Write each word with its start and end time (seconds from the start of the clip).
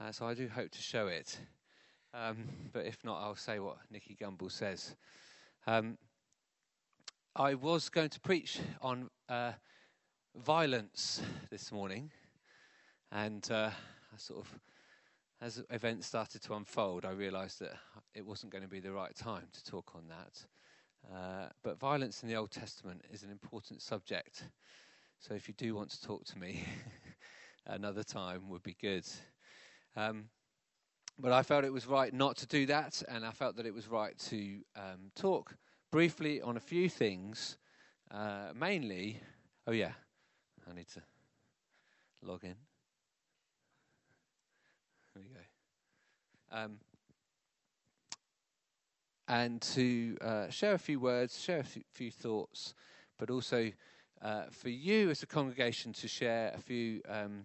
Uh, 0.00 0.10
so 0.10 0.26
I 0.26 0.34
do 0.34 0.48
hope 0.48 0.70
to 0.72 0.82
show 0.82 1.06
it. 1.06 1.38
Um, 2.12 2.48
but 2.72 2.84
if 2.84 3.04
not, 3.04 3.22
I'll 3.22 3.36
say 3.36 3.60
what 3.60 3.76
Nicky 3.92 4.16
Gumbel 4.20 4.50
says. 4.50 4.96
Um, 5.68 5.98
I 7.36 7.54
was 7.54 7.88
going 7.88 8.08
to 8.10 8.20
preach 8.20 8.58
on 8.82 9.08
uh, 9.28 9.52
violence 10.34 11.22
this 11.48 11.70
morning, 11.70 12.10
and 13.12 13.48
uh, 13.52 13.70
I 13.70 14.16
sort 14.16 14.40
of, 14.40 14.58
as 15.40 15.62
events 15.70 16.08
started 16.08 16.42
to 16.42 16.54
unfold, 16.54 17.04
I 17.04 17.12
realised 17.12 17.60
that 17.60 17.74
it 18.14 18.26
wasn't 18.26 18.50
going 18.50 18.64
to 18.64 18.70
be 18.70 18.80
the 18.80 18.92
right 18.92 19.14
time 19.14 19.46
to 19.52 19.64
talk 19.64 19.92
on 19.94 20.08
that. 20.08 21.14
Uh, 21.14 21.48
but 21.62 21.78
violence 21.78 22.24
in 22.24 22.28
the 22.28 22.36
Old 22.36 22.50
Testament 22.50 23.02
is 23.12 23.22
an 23.22 23.30
important 23.30 23.80
subject, 23.80 24.44
so 25.20 25.34
if 25.34 25.46
you 25.46 25.54
do 25.54 25.76
want 25.76 25.90
to 25.90 26.02
talk 26.02 26.24
to 26.24 26.38
me 26.38 26.64
another 27.66 28.02
time, 28.02 28.48
would 28.48 28.64
be 28.64 28.76
good. 28.80 29.06
Um, 29.96 30.26
but 31.18 31.32
I 31.32 31.42
felt 31.42 31.64
it 31.64 31.72
was 31.72 31.86
right 31.86 32.12
not 32.12 32.36
to 32.38 32.46
do 32.46 32.66
that, 32.66 33.02
and 33.08 33.24
I 33.24 33.30
felt 33.30 33.56
that 33.56 33.66
it 33.66 33.74
was 33.74 33.88
right 33.88 34.18
to 34.30 34.58
um, 34.76 35.10
talk 35.14 35.56
briefly 35.92 36.42
on 36.42 36.56
a 36.56 36.60
few 36.60 36.88
things. 36.88 37.56
Uh, 38.10 38.48
mainly, 38.54 39.20
oh 39.66 39.72
yeah, 39.72 39.92
I 40.68 40.74
need 40.74 40.88
to 40.88 41.02
log 42.22 42.42
in. 42.42 42.56
There 45.14 45.22
we 45.22 45.28
go. 45.28 46.60
Um, 46.64 46.78
and 49.28 49.62
to 49.62 50.16
uh, 50.20 50.50
share 50.50 50.74
a 50.74 50.78
few 50.78 51.00
words, 51.00 51.40
share 51.40 51.60
a 51.60 51.82
few 51.92 52.10
thoughts, 52.10 52.74
but 53.18 53.30
also 53.30 53.70
uh, 54.20 54.44
for 54.50 54.68
you 54.68 55.10
as 55.10 55.22
a 55.22 55.26
congregation 55.26 55.92
to 55.92 56.08
share 56.08 56.52
a 56.54 56.60
few 56.60 57.00
um, 57.08 57.44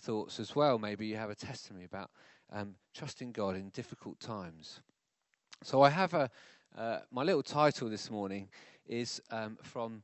thoughts 0.00 0.40
as 0.40 0.56
well. 0.56 0.78
Maybe 0.78 1.06
you 1.06 1.16
have 1.16 1.30
a 1.30 1.34
testimony 1.34 1.84
about 1.84 2.10
um, 2.52 2.74
trusting 2.94 3.32
God 3.32 3.56
in 3.56 3.68
difficult 3.70 4.18
times. 4.18 4.80
So 5.62 5.82
I 5.82 5.90
have 5.90 6.14
a 6.14 6.30
uh, 6.76 7.00
my 7.10 7.24
little 7.24 7.42
title 7.42 7.88
this 7.88 8.10
morning 8.10 8.48
is 8.86 9.20
um, 9.30 9.58
from 9.60 10.02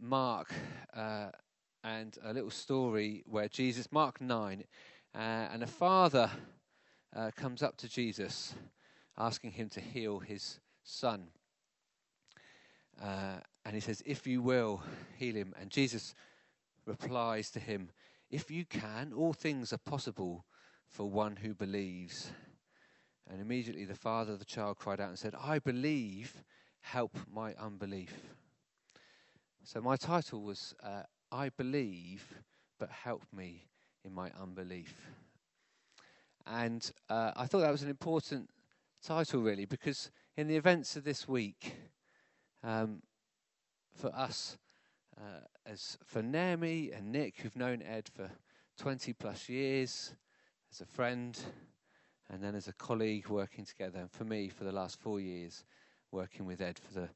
Mark 0.00 0.52
uh, 0.94 1.30
and 1.82 2.16
a 2.24 2.32
little 2.32 2.50
story 2.50 3.24
where 3.26 3.48
Jesus, 3.48 3.90
Mark 3.90 4.20
nine, 4.20 4.62
uh, 5.14 5.48
and 5.52 5.62
a 5.62 5.66
father 5.66 6.30
uh, 7.16 7.32
comes 7.34 7.62
up 7.64 7.76
to 7.78 7.88
Jesus, 7.88 8.54
asking 9.16 9.52
him 9.52 9.68
to 9.70 9.80
heal 9.80 10.20
his 10.20 10.60
son. 10.84 11.28
Uh, 13.02 13.38
and 13.64 13.74
he 13.74 13.80
says, 13.80 14.02
"If 14.06 14.26
you 14.26 14.40
will, 14.40 14.82
heal 15.16 15.34
him." 15.34 15.52
And 15.60 15.68
Jesus 15.68 16.14
replies 16.86 17.50
to 17.50 17.60
him, 17.60 17.90
"If 18.30 18.50
you 18.50 18.64
can, 18.64 19.12
all 19.12 19.32
things 19.32 19.72
are 19.72 19.78
possible." 19.78 20.44
for 20.88 21.08
one 21.08 21.36
who 21.36 21.54
believes. 21.54 22.30
And 23.30 23.40
immediately 23.40 23.84
the 23.84 23.94
father 23.94 24.32
of 24.32 24.38
the 24.38 24.44
child 24.44 24.78
cried 24.78 25.00
out 25.00 25.10
and 25.10 25.18
said, 25.18 25.34
I 25.40 25.58
believe, 25.58 26.42
help 26.80 27.16
my 27.30 27.54
unbelief. 27.54 28.14
So 29.62 29.80
my 29.80 29.96
title 29.96 30.42
was, 30.42 30.74
uh, 30.82 31.02
I 31.30 31.50
believe, 31.50 32.24
but 32.78 32.90
help 32.90 33.22
me 33.32 33.66
in 34.04 34.14
my 34.14 34.30
unbelief. 34.40 34.94
And 36.46 36.90
uh, 37.10 37.32
I 37.36 37.46
thought 37.46 37.60
that 37.60 37.70
was 37.70 37.82
an 37.82 37.90
important 37.90 38.48
title, 39.02 39.42
really, 39.42 39.66
because 39.66 40.10
in 40.38 40.48
the 40.48 40.56
events 40.56 40.96
of 40.96 41.04
this 41.04 41.28
week, 41.28 41.74
um, 42.64 43.02
for 43.94 44.14
us, 44.14 44.56
uh, 45.18 45.40
as 45.66 45.98
for 46.04 46.22
Naomi 46.22 46.90
and 46.92 47.12
Nick, 47.12 47.38
who've 47.38 47.56
known 47.56 47.82
Ed 47.82 48.08
for 48.14 48.30
20 48.78 49.12
plus 49.12 49.48
years, 49.48 50.14
as 50.72 50.80
a 50.80 50.86
friend 50.86 51.38
and 52.30 52.42
then 52.42 52.54
as 52.54 52.68
a 52.68 52.72
colleague 52.74 53.28
working 53.28 53.64
together. 53.64 53.98
And 54.00 54.10
for 54.10 54.24
me, 54.24 54.48
for 54.48 54.64
the 54.64 54.72
last 54.72 55.00
four 55.00 55.20
years, 55.20 55.64
working 56.12 56.46
with 56.46 56.60
Ed 56.60 56.78
for 56.78 57.00
the, 57.00 57.08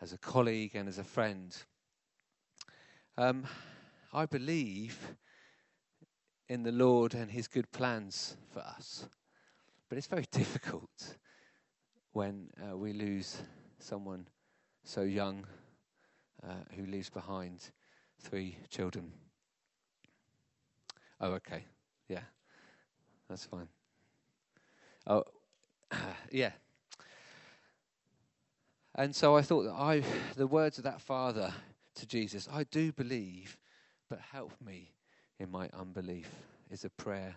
as 0.00 0.12
a 0.12 0.18
colleague 0.18 0.72
and 0.74 0.88
as 0.88 0.98
a 0.98 1.04
friend. 1.04 1.56
Um, 3.16 3.46
I 4.12 4.26
believe 4.26 5.16
in 6.48 6.62
the 6.62 6.72
Lord 6.72 7.14
and 7.14 7.30
His 7.30 7.48
good 7.48 7.70
plans 7.72 8.36
for 8.52 8.60
us. 8.60 9.06
But 9.88 9.98
it's 9.98 10.06
very 10.06 10.26
difficult 10.30 11.16
when 12.12 12.50
uh, 12.62 12.76
we 12.76 12.92
lose 12.92 13.42
someone 13.78 14.26
so 14.84 15.02
young 15.02 15.46
Uh, 16.42 16.54
who 16.74 16.86
leaves 16.86 17.10
behind 17.10 17.70
three 18.18 18.56
children. 18.70 19.12
Oh, 21.20 21.32
okay. 21.32 21.64
Yeah. 22.08 22.22
That's 23.28 23.44
fine. 23.44 23.68
Oh, 25.06 25.24
yeah. 26.32 26.52
And 28.94 29.14
so 29.14 29.36
I 29.36 29.42
thought 29.42 29.62
that 29.64 29.74
I, 29.74 30.02
the 30.36 30.46
words 30.46 30.78
of 30.78 30.84
that 30.84 31.00
father 31.00 31.52
to 31.96 32.06
Jesus, 32.06 32.48
I 32.50 32.64
do 32.64 32.92
believe, 32.92 33.56
but 34.08 34.18
help 34.32 34.52
me 34.64 34.92
in 35.38 35.50
my 35.50 35.68
unbelief, 35.78 36.28
is 36.70 36.84
a 36.84 36.90
prayer 36.90 37.36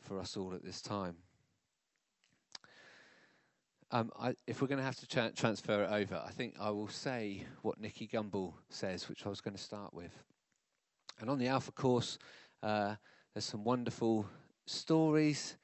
for 0.00 0.18
us 0.18 0.36
all 0.36 0.52
at 0.54 0.64
this 0.64 0.82
time. 0.82 1.16
Um, 3.90 4.10
I, 4.18 4.34
if 4.46 4.60
we're 4.60 4.68
going 4.68 4.78
to 4.78 4.84
have 4.84 4.96
to 4.96 5.06
tra- 5.06 5.32
transfer 5.36 5.84
it 5.84 5.90
over, 5.90 6.22
I 6.26 6.30
think 6.30 6.54
I 6.58 6.70
will 6.70 6.88
say 6.88 7.44
what 7.62 7.80
Nicky 7.80 8.08
Gumbel 8.08 8.54
says, 8.68 9.08
which 9.08 9.26
I 9.26 9.28
was 9.28 9.40
going 9.40 9.56
to 9.56 9.62
start 9.62 9.92
with. 9.94 10.12
And 11.20 11.30
on 11.30 11.38
the 11.38 11.48
Alpha 11.48 11.70
course, 11.70 12.18
uh, 12.62 12.96
there's 13.32 13.44
some 13.44 13.62
wonderful 13.62 14.26
stories 14.66 15.56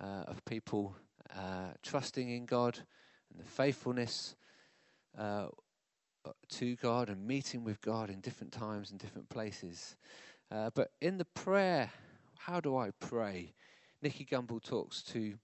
uh, 0.00 0.24
of 0.28 0.44
people 0.44 0.94
uh, 1.36 1.72
trusting 1.82 2.28
in 2.28 2.46
God 2.46 2.78
and 3.30 3.40
the 3.40 3.48
faithfulness 3.48 4.36
uh, 5.18 5.46
to 6.50 6.76
God 6.76 7.08
and 7.08 7.26
meeting 7.26 7.64
with 7.64 7.80
God 7.80 8.10
in 8.10 8.20
different 8.20 8.52
times 8.52 8.90
and 8.90 9.00
different 9.00 9.28
places. 9.28 9.96
Uh, 10.50 10.70
but 10.74 10.90
in 11.00 11.18
the 11.18 11.24
prayer, 11.24 11.90
how 12.38 12.60
do 12.60 12.76
I 12.76 12.90
pray? 13.00 13.54
Nicky 14.02 14.24
Gumbel 14.24 14.62
talks 14.62 15.02
to 15.04 15.34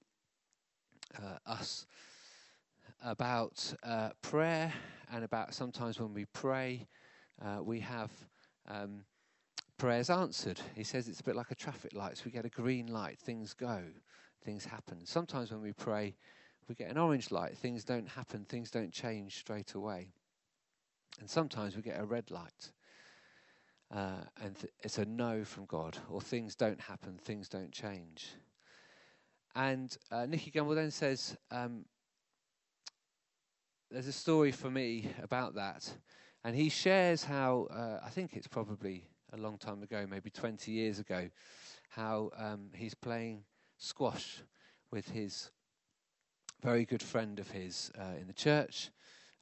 uh, 1.17 1.39
us 1.47 1.87
about 3.03 3.75
uh, 3.83 4.11
prayer 4.23 4.73
and 5.13 5.25
about 5.25 5.55
sometimes 5.55 6.01
when 6.01 6.13
we 6.15 6.25
pray, 6.27 6.87
we 7.63 7.81
have. 7.81 8.11
Um, 8.69 9.05
prayers 9.79 10.11
answered. 10.11 10.61
He 10.75 10.83
says 10.83 11.09
it's 11.09 11.21
a 11.21 11.25
bit 11.25 11.37
like 11.37 11.53
a 11.53 11.55
traffic 11.55 11.95
light. 11.95 12.19
So 12.19 12.25
we 12.27 12.33
get 12.33 12.45
a 12.45 12.51
green 12.51 12.89
light, 12.89 13.19
things 13.19 13.55
go, 13.55 13.81
things 14.45 14.65
happen. 14.65 15.07
Sometimes 15.07 15.53
when 15.53 15.63
we 15.63 15.73
pray, 15.73 16.17
we 16.69 16.75
get 16.75 16.91
an 16.91 16.99
orange 16.99 17.31
light, 17.31 17.57
things 17.57 17.85
don't 17.85 18.09
happen, 18.09 18.45
things 18.45 18.71
don't 18.71 18.93
change 18.93 19.37
straight 19.37 19.75
away. 19.75 20.11
And 21.21 21.31
sometimes 21.31 21.77
we 21.77 21.83
get 21.83 22.01
a 22.01 22.05
red 22.05 22.31
light. 22.31 22.73
Uh, 23.91 24.25
and 24.43 24.59
th- 24.59 24.73
it's 24.81 24.99
a 24.99 25.05
no 25.05 25.45
from 25.45 25.65
God, 25.65 25.97
or 26.11 26.21
things 26.21 26.55
don't 26.55 26.81
happen, 26.81 27.19
things 27.25 27.49
don't 27.49 27.73
change. 27.73 28.33
And 29.55 29.97
uh, 30.11 30.27
Nicky 30.27 30.51
Gumbel 30.51 30.75
then 30.75 30.91
says, 30.91 31.37
um, 31.51 31.85
There's 33.91 34.07
a 34.07 34.13
story 34.13 34.53
for 34.53 34.71
me 34.71 35.09
about 35.23 35.55
that. 35.55 35.91
And 36.45 36.55
he 36.55 36.69
shares 36.69 37.25
how, 37.25 37.69
uh, 37.71 38.05
I 38.05 38.11
think 38.11 38.37
it's 38.37 38.47
probably 38.47 39.05
a 39.33 39.39
long 39.39 39.57
time 39.57 39.83
ago, 39.83 40.07
maybe 40.07 40.29
20 40.29 40.71
years 40.71 40.99
ago, 40.99 41.31
how 41.89 42.31
um, 42.37 42.69
he's 42.75 42.93
playing 42.93 43.45
squash 43.79 44.43
with 44.91 45.09
his 45.09 45.51
very 46.63 46.85
good 46.85 47.03
friend 47.03 47.39
of 47.39 47.51
his 47.51 47.91
uh, 47.99 48.21
in 48.21 48.27
the 48.27 48.35
church. 48.35 48.91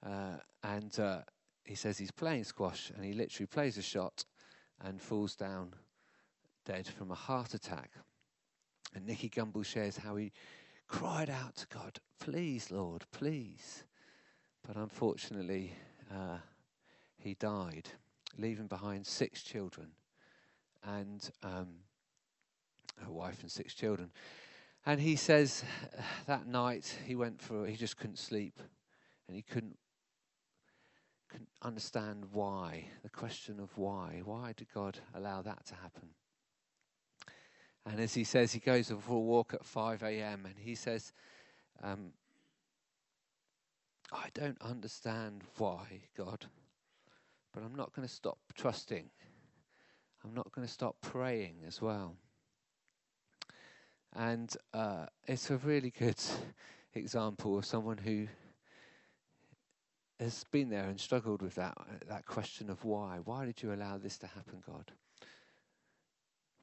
Uh, 0.05 0.37
and 0.62 0.97
uh, 1.01 1.23
he 1.65 1.75
says 1.75 1.99
he's 1.99 2.12
playing 2.12 2.45
squash 2.45 2.93
and 2.95 3.05
he 3.05 3.15
literally 3.15 3.49
plays 3.49 3.77
a 3.79 3.83
shot 3.83 4.25
and 4.85 5.03
falls 5.03 5.35
down 5.35 5.75
dead 6.65 6.87
from 6.87 7.11
a 7.11 7.17
heart 7.17 7.53
attack. 7.53 7.91
And 8.95 9.06
Nicky 9.06 9.29
Gumbel 9.29 9.67
shares 9.67 9.97
how 9.97 10.15
he 10.15 10.31
cried 10.87 11.31
out 11.31 11.56
to 11.56 11.67
God, 11.67 11.99
Please, 12.20 12.70
Lord, 12.70 13.05
please. 13.11 13.82
But 14.67 14.77
unfortunately, 14.77 15.75
uh, 16.13 16.39
he 17.19 17.35
died 17.35 17.89
leaving 18.37 18.67
behind 18.67 19.07
six 19.07 19.43
children 19.43 19.93
and 20.85 21.31
um, 21.43 21.69
a 23.07 23.11
wife 23.11 23.43
and 23.43 23.51
six 23.51 23.75
children. 23.75 24.11
And 24.85 25.01
he 25.01 25.17
says 25.17 25.65
that 26.27 26.47
night 26.47 26.99
he 27.07 27.15
went 27.15 27.41
for, 27.41 27.67
he 27.67 27.77
just 27.77 27.97
couldn't 27.97 28.19
sleep 28.19 28.61
and 29.27 29.37
he 29.37 29.43
couldn't, 29.43 29.79
couldn't 31.29 31.49
understand 31.63 32.27
why, 32.33 32.89
the 33.03 33.09
question 33.09 33.61
of 33.61 33.77
why. 33.79 34.21
Why 34.25 34.53
did 34.57 34.69
God 34.73 34.99
allow 35.15 35.43
that 35.43 35.65
to 35.67 35.75
happen? 35.77 36.09
And 37.85 38.01
as 38.01 38.15
he 38.15 38.25
says, 38.25 38.53
he 38.53 38.61
goes 38.61 38.89
for 38.89 39.15
a 39.15 39.21
walk 39.21 39.55
at 39.55 39.65
5 39.65 40.03
a.m. 40.03 40.45
and 40.45 40.55
he 40.59 40.75
says, 40.75 41.13
um, 41.83 42.13
I 44.12 44.29
don't 44.35 44.61
understand 44.61 45.43
why, 45.58 46.03
God. 46.17 46.47
But 47.53 47.64
I'm 47.64 47.75
not 47.75 47.94
going 47.94 48.06
to 48.06 48.12
stop 48.12 48.38
trusting. 48.55 49.11
I'm 50.25 50.35
not 50.35 50.53
going 50.53 50.67
to 50.67 50.73
stop 50.73 50.97
praying 51.00 51.56
as 51.67 51.81
well. 51.81 52.17
And 54.14 54.55
uh, 54.73 55.06
it's 55.26 55.50
a 55.50 55.56
really 55.58 55.91
good 55.91 56.20
example 56.94 57.58
of 57.58 57.64
someone 57.64 57.99
who 57.99 58.26
has 60.19 60.44
been 60.50 60.70
there 60.70 60.85
and 60.85 60.99
struggled 60.99 61.43
with 61.43 61.55
that, 61.56 61.76
that 62.08 62.26
question 62.26 62.70
of 62.70 62.85
why. 62.85 63.19
Why 63.25 63.44
did 63.44 63.62
you 63.62 63.73
allow 63.73 63.99
this 63.99 64.19
to 64.19 64.26
happen, 64.26 64.62
God? 64.67 64.93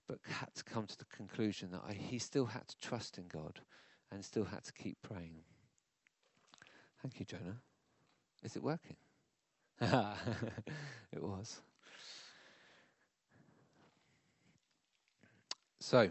But 0.08 0.20
had 0.28 0.54
to 0.56 0.64
come 0.64 0.88
to 0.88 0.98
the 0.98 1.06
conclusion 1.06 1.72
that 1.72 1.82
I, 1.88 1.94
he 1.94 2.18
still 2.18 2.48
had 2.48 2.68
to 2.68 2.78
trust 2.80 3.18
in 3.18 3.28
God 3.28 3.60
and 4.12 4.26
still 4.26 4.46
had 4.46 4.64
to 4.64 4.74
keep 4.74 4.98
praying. 5.02 5.44
Thank 7.04 7.20
you, 7.20 7.26
Jonah. 7.26 7.58
Is 8.44 8.56
it 8.56 8.64
working? 8.64 8.96
it 9.82 11.22
was. 11.22 11.60
So, 15.82 16.10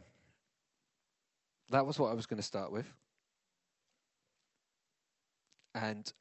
that 1.71 1.87
was 1.87 1.99
what 1.99 2.11
I 2.11 2.15
was 2.15 2.27
going 2.27 2.37
to 2.37 2.43
start 2.43 2.71
with. 2.71 2.85
And 5.75 6.13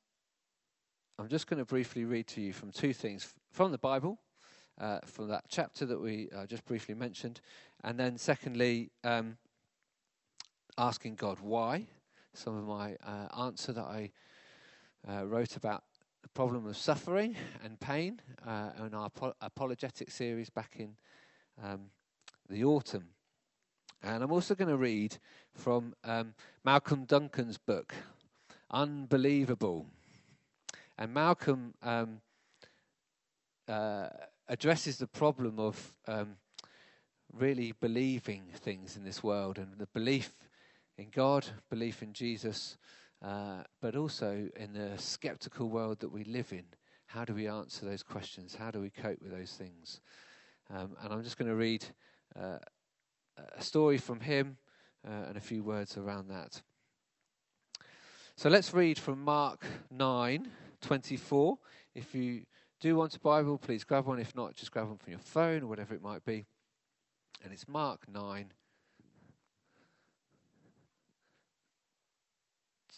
I'm 1.20 1.28
just 1.28 1.48
going 1.48 1.60
to 1.60 1.66
briefly 1.66 2.06
read 2.06 2.28
to 2.28 2.42
you 2.42 2.54
from 2.54 2.72
two 2.72 2.94
things 2.94 3.28
from 3.52 3.74
the 3.74 3.78
Bible, 3.78 4.20
uh, 4.80 5.00
from 5.06 5.28
that 5.28 5.44
chapter 5.50 5.86
that 5.86 6.00
we 6.00 6.30
uh, 6.34 6.46
just 6.46 6.64
briefly 6.64 6.96
mentioned, 6.96 7.42
and 7.84 8.00
then 8.00 8.18
secondly, 8.18 8.90
um, 9.04 9.36
asking 10.78 11.16
God 11.16 11.40
why. 11.42 11.88
Some 12.34 12.56
of 12.56 12.64
my 12.66 12.96
uh, 13.06 13.44
answer 13.44 13.74
that 13.74 13.84
I 13.84 14.12
uh, 15.09 15.25
wrote 15.25 15.56
about 15.56 15.83
the 16.21 16.30
problem 16.30 16.68
of 16.68 16.77
suffering 16.77 17.36
and 17.63 17.80
pain 17.80 18.21
uh, 18.45 18.69
in 18.86 18.94
our 18.94 19.09
apologetic 19.42 20.12
series 20.12 20.50
back 20.50 20.75
in 20.77 20.95
um, 21.63 21.89
the 22.50 22.63
autumn. 22.63 23.09
And 24.03 24.24
I'm 24.24 24.31
also 24.31 24.56
going 24.56 24.69
to 24.69 24.77
read 24.77 25.18
from 25.53 25.94
um, 26.03 26.33
Malcolm 26.63 27.06
Duncan's 27.06 27.57
book, 27.57 27.94
Unbelievable. 28.69 29.86
And 30.98 31.13
Malcolm 31.13 31.74
um, 31.83 32.21
uh, 33.68 34.07
addresses 34.48 34.98
the 34.98 35.07
problem 35.07 35.59
of 35.59 35.94
um, 36.07 36.38
really 37.33 37.74
believing 37.80 38.44
things 38.53 38.95
in 38.95 39.03
this 39.03 39.24
world 39.24 39.57
and 39.57 39.77
the 39.77 39.88
belief 39.88 40.33
in 40.98 41.09
God, 41.09 41.48
belief 41.69 42.03
in 42.03 42.13
Jesus, 42.13 42.77
uh, 43.24 43.64
but 43.82 43.96
also 43.96 44.50
in 44.56 44.74
the 44.74 44.98
skeptical 44.98 45.70
world 45.70 46.00
that 46.00 46.12
we 46.12 46.24
live 46.24 46.52
in. 46.52 46.66
How 47.08 47.26
do 47.26 47.34
we 47.34 47.48
answer 47.48 47.86
those 47.86 48.04
questions? 48.04 48.56
How 48.56 48.72
do 48.72 48.80
we 48.80 48.90
cope 48.90 49.22
with 49.22 49.32
those 49.32 49.54
things? 49.54 50.02
Um, 50.70 50.96
and 51.04 51.14
I'm 51.14 51.24
just 51.24 51.38
going 51.38 51.50
to 51.50 51.56
read 51.56 51.86
uh, 52.40 52.58
a 53.58 53.62
story 53.62 53.98
from 53.98 54.20
him 54.20 54.58
uh, 55.06 55.28
and 55.28 55.38
a 55.38 55.42
few 55.42 55.64
words 55.64 55.98
around 55.98 56.30
that. 56.30 56.62
So 58.36 58.50
let's 58.50 58.74
read 58.74 58.98
from 58.98 59.24
Mark 59.24 59.66
9 59.92 60.48
24. 60.82 61.60
If 61.94 62.16
you 62.16 62.44
do 62.80 62.96
want 62.96 63.16
a 63.16 63.20
Bible, 63.20 63.58
please 63.58 63.84
grab 63.84 64.08
one. 64.08 64.20
If 64.20 64.36
not, 64.36 64.56
just 64.56 64.72
grab 64.72 64.88
one 64.88 64.98
from 64.98 65.12
your 65.12 65.20
phone 65.20 65.64
or 65.64 65.68
whatever 65.68 65.94
it 65.94 66.02
might 66.02 66.26
be. 66.26 66.46
And 67.44 67.54
it's 67.54 67.68
Mark 67.68 68.08
9, 68.12 68.52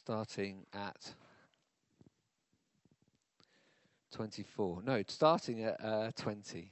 starting 0.03 0.65
at 0.73 1.13
24. 4.11 4.81
No, 4.83 5.01
starting 5.07 5.63
at 5.63 5.79
uh, 5.81 6.11
20. 6.17 6.71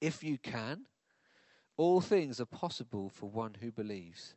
if 0.00 0.22
you 0.22 0.38
can, 0.38 0.86
all 1.76 2.00
things 2.00 2.40
are 2.40 2.46
possible 2.46 3.08
for 3.08 3.28
one 3.28 3.56
who 3.60 3.70
believes. 3.70 4.34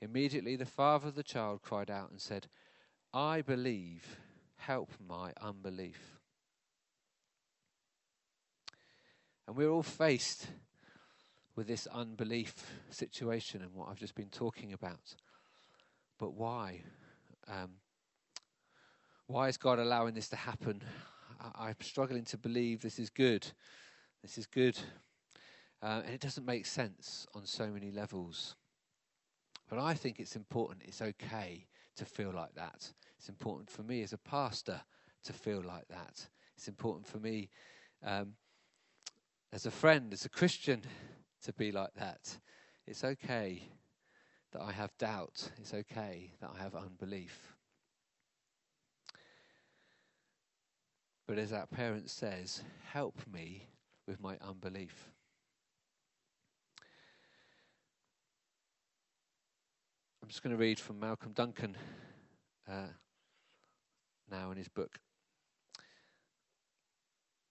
Immediately 0.00 0.56
the 0.56 0.66
father 0.66 1.08
of 1.08 1.14
the 1.14 1.22
child 1.22 1.62
cried 1.62 1.90
out 1.90 2.10
and 2.10 2.20
said, 2.20 2.48
I 3.12 3.42
believe, 3.42 4.18
help 4.56 4.90
my 5.06 5.32
unbelief. 5.40 6.18
And 9.46 9.56
we're 9.56 9.70
all 9.70 9.82
faced 9.82 10.46
with 11.54 11.66
this 11.66 11.86
unbelief 11.88 12.54
situation 12.90 13.60
and 13.60 13.74
what 13.74 13.88
I've 13.88 13.98
just 13.98 14.14
been 14.14 14.30
talking 14.30 14.72
about. 14.72 15.14
But 16.18 16.34
why? 16.34 16.82
Um, 17.48 17.72
why 19.26 19.48
is 19.48 19.56
God 19.56 19.78
allowing 19.78 20.14
this 20.14 20.28
to 20.30 20.36
happen? 20.36 20.82
I, 21.40 21.68
I'm 21.68 21.76
struggling 21.80 22.24
to 22.26 22.38
believe 22.38 22.80
this 22.80 22.98
is 22.98 23.10
good. 23.10 23.46
This 24.22 24.38
is 24.38 24.46
good. 24.46 24.78
Uh, 25.82 26.02
and 26.04 26.14
it 26.14 26.20
doesn't 26.20 26.46
make 26.46 26.64
sense 26.64 27.26
on 27.34 27.44
so 27.44 27.66
many 27.66 27.90
levels. 27.90 28.54
But 29.68 29.80
I 29.80 29.94
think 29.94 30.20
it's 30.20 30.36
important, 30.36 30.82
it's 30.86 31.02
okay 31.02 31.66
to 31.96 32.04
feel 32.04 32.30
like 32.32 32.54
that. 32.54 32.92
It's 33.18 33.28
important 33.28 33.68
for 33.68 33.82
me 33.82 34.02
as 34.02 34.12
a 34.12 34.18
pastor 34.18 34.80
to 35.24 35.32
feel 35.32 35.62
like 35.62 35.88
that. 35.88 36.26
It's 36.56 36.68
important 36.68 37.06
for 37.06 37.18
me 37.18 37.50
um, 38.04 38.34
as 39.52 39.66
a 39.66 39.70
friend, 39.70 40.12
as 40.12 40.24
a 40.24 40.28
Christian, 40.28 40.82
to 41.42 41.52
be 41.52 41.72
like 41.72 41.94
that. 41.94 42.38
It's 42.86 43.02
okay 43.02 43.62
that 44.52 44.62
I 44.62 44.70
have 44.72 44.96
doubt. 44.98 45.50
It's 45.58 45.74
okay 45.74 46.32
that 46.40 46.50
I 46.54 46.62
have 46.62 46.74
unbelief. 46.74 47.56
But 51.26 51.38
as 51.38 51.50
that 51.50 51.70
parent 51.70 52.10
says, 52.10 52.62
help 52.92 53.18
me 53.32 53.68
with 54.12 54.20
my 54.20 54.36
unbelief. 54.46 55.08
I'm 60.22 60.28
just 60.28 60.42
going 60.42 60.54
to 60.54 60.60
read 60.60 60.78
from 60.78 61.00
Malcolm 61.00 61.32
Duncan 61.32 61.78
uh, 62.70 62.88
now 64.30 64.50
in 64.50 64.58
his 64.58 64.68
book. 64.68 65.00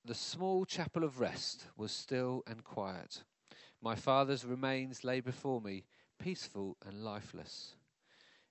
The 0.06 0.13
small 0.13 0.65
chapel 0.65 1.03
of 1.03 1.20
rest 1.20 1.65
was 1.75 1.91
still 1.91 2.44
and 2.46 2.63
quiet. 2.63 3.24
My 3.82 3.96
father's 3.96 4.46
remains 4.46 5.03
lay 5.03 5.20
before 5.20 5.62
me, 5.62 5.86
peaceful 6.20 6.77
and 6.86 7.03
lifeless. 7.03 7.74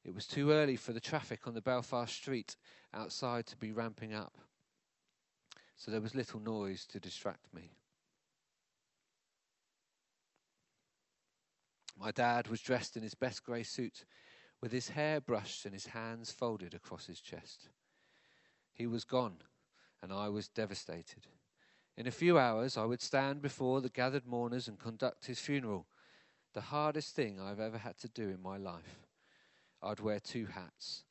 It 0.05 0.17
was 0.17 0.26
too 0.26 0.50
early 0.50 0.75
for 0.75 0.93
the 0.93 0.99
traffic 0.99 1.47
on 1.47 1.55
the 1.55 1.62
Belfast 1.62 2.12
street 2.12 2.57
outside 2.93 3.47
to 3.47 3.57
be 3.57 3.71
ramping 3.71 4.12
up, 4.12 4.37
so 5.76 5.93
there 5.93 6.00
was 6.00 6.17
little 6.17 6.40
noise 6.40 6.87
to 6.87 6.99
distract 6.99 7.55
me. 7.55 7.71
My 12.00 12.12
dad 12.12 12.49
was 12.49 12.62
dressed 12.62 12.97
in 12.97 13.02
his 13.02 13.14
best 13.14 13.45
grey 13.45 13.62
suit, 13.62 14.07
with 14.62 14.73
his 14.73 14.88
hair 14.88 15.21
brushed 15.21 15.66
and 15.66 15.75
his 15.75 15.88
hands 15.88 16.33
folded 16.33 16.73
across 16.73 17.04
his 17.04 17.21
chest. 17.21 17.69
He 18.73 18.87
was 18.87 19.04
gone, 19.04 19.42
and 20.00 20.11
I 20.11 20.30
was 20.30 20.49
devastated. 20.49 21.26
In 21.99 22.07
a 22.07 22.11
few 22.11 22.38
hours, 22.38 22.78
I 22.78 22.87
would 22.87 23.02
stand 23.02 23.42
before 23.42 23.83
the 23.83 23.90
gathered 23.90 24.26
mourners 24.26 24.66
and 24.66 24.78
conduct 24.78 25.26
his 25.26 25.40
funeral, 25.40 25.88
the 26.54 26.62
hardest 26.62 27.14
thing 27.14 27.38
I've 27.38 27.61
ever 27.61 27.76
had 27.76 27.99
to 27.99 28.09
do 28.09 28.30
in 28.30 28.40
my 28.40 28.57
life. 28.57 29.07
I'd 29.83 30.00
wear 30.00 30.21
two 30.21 30.47
hats. 30.47 31.04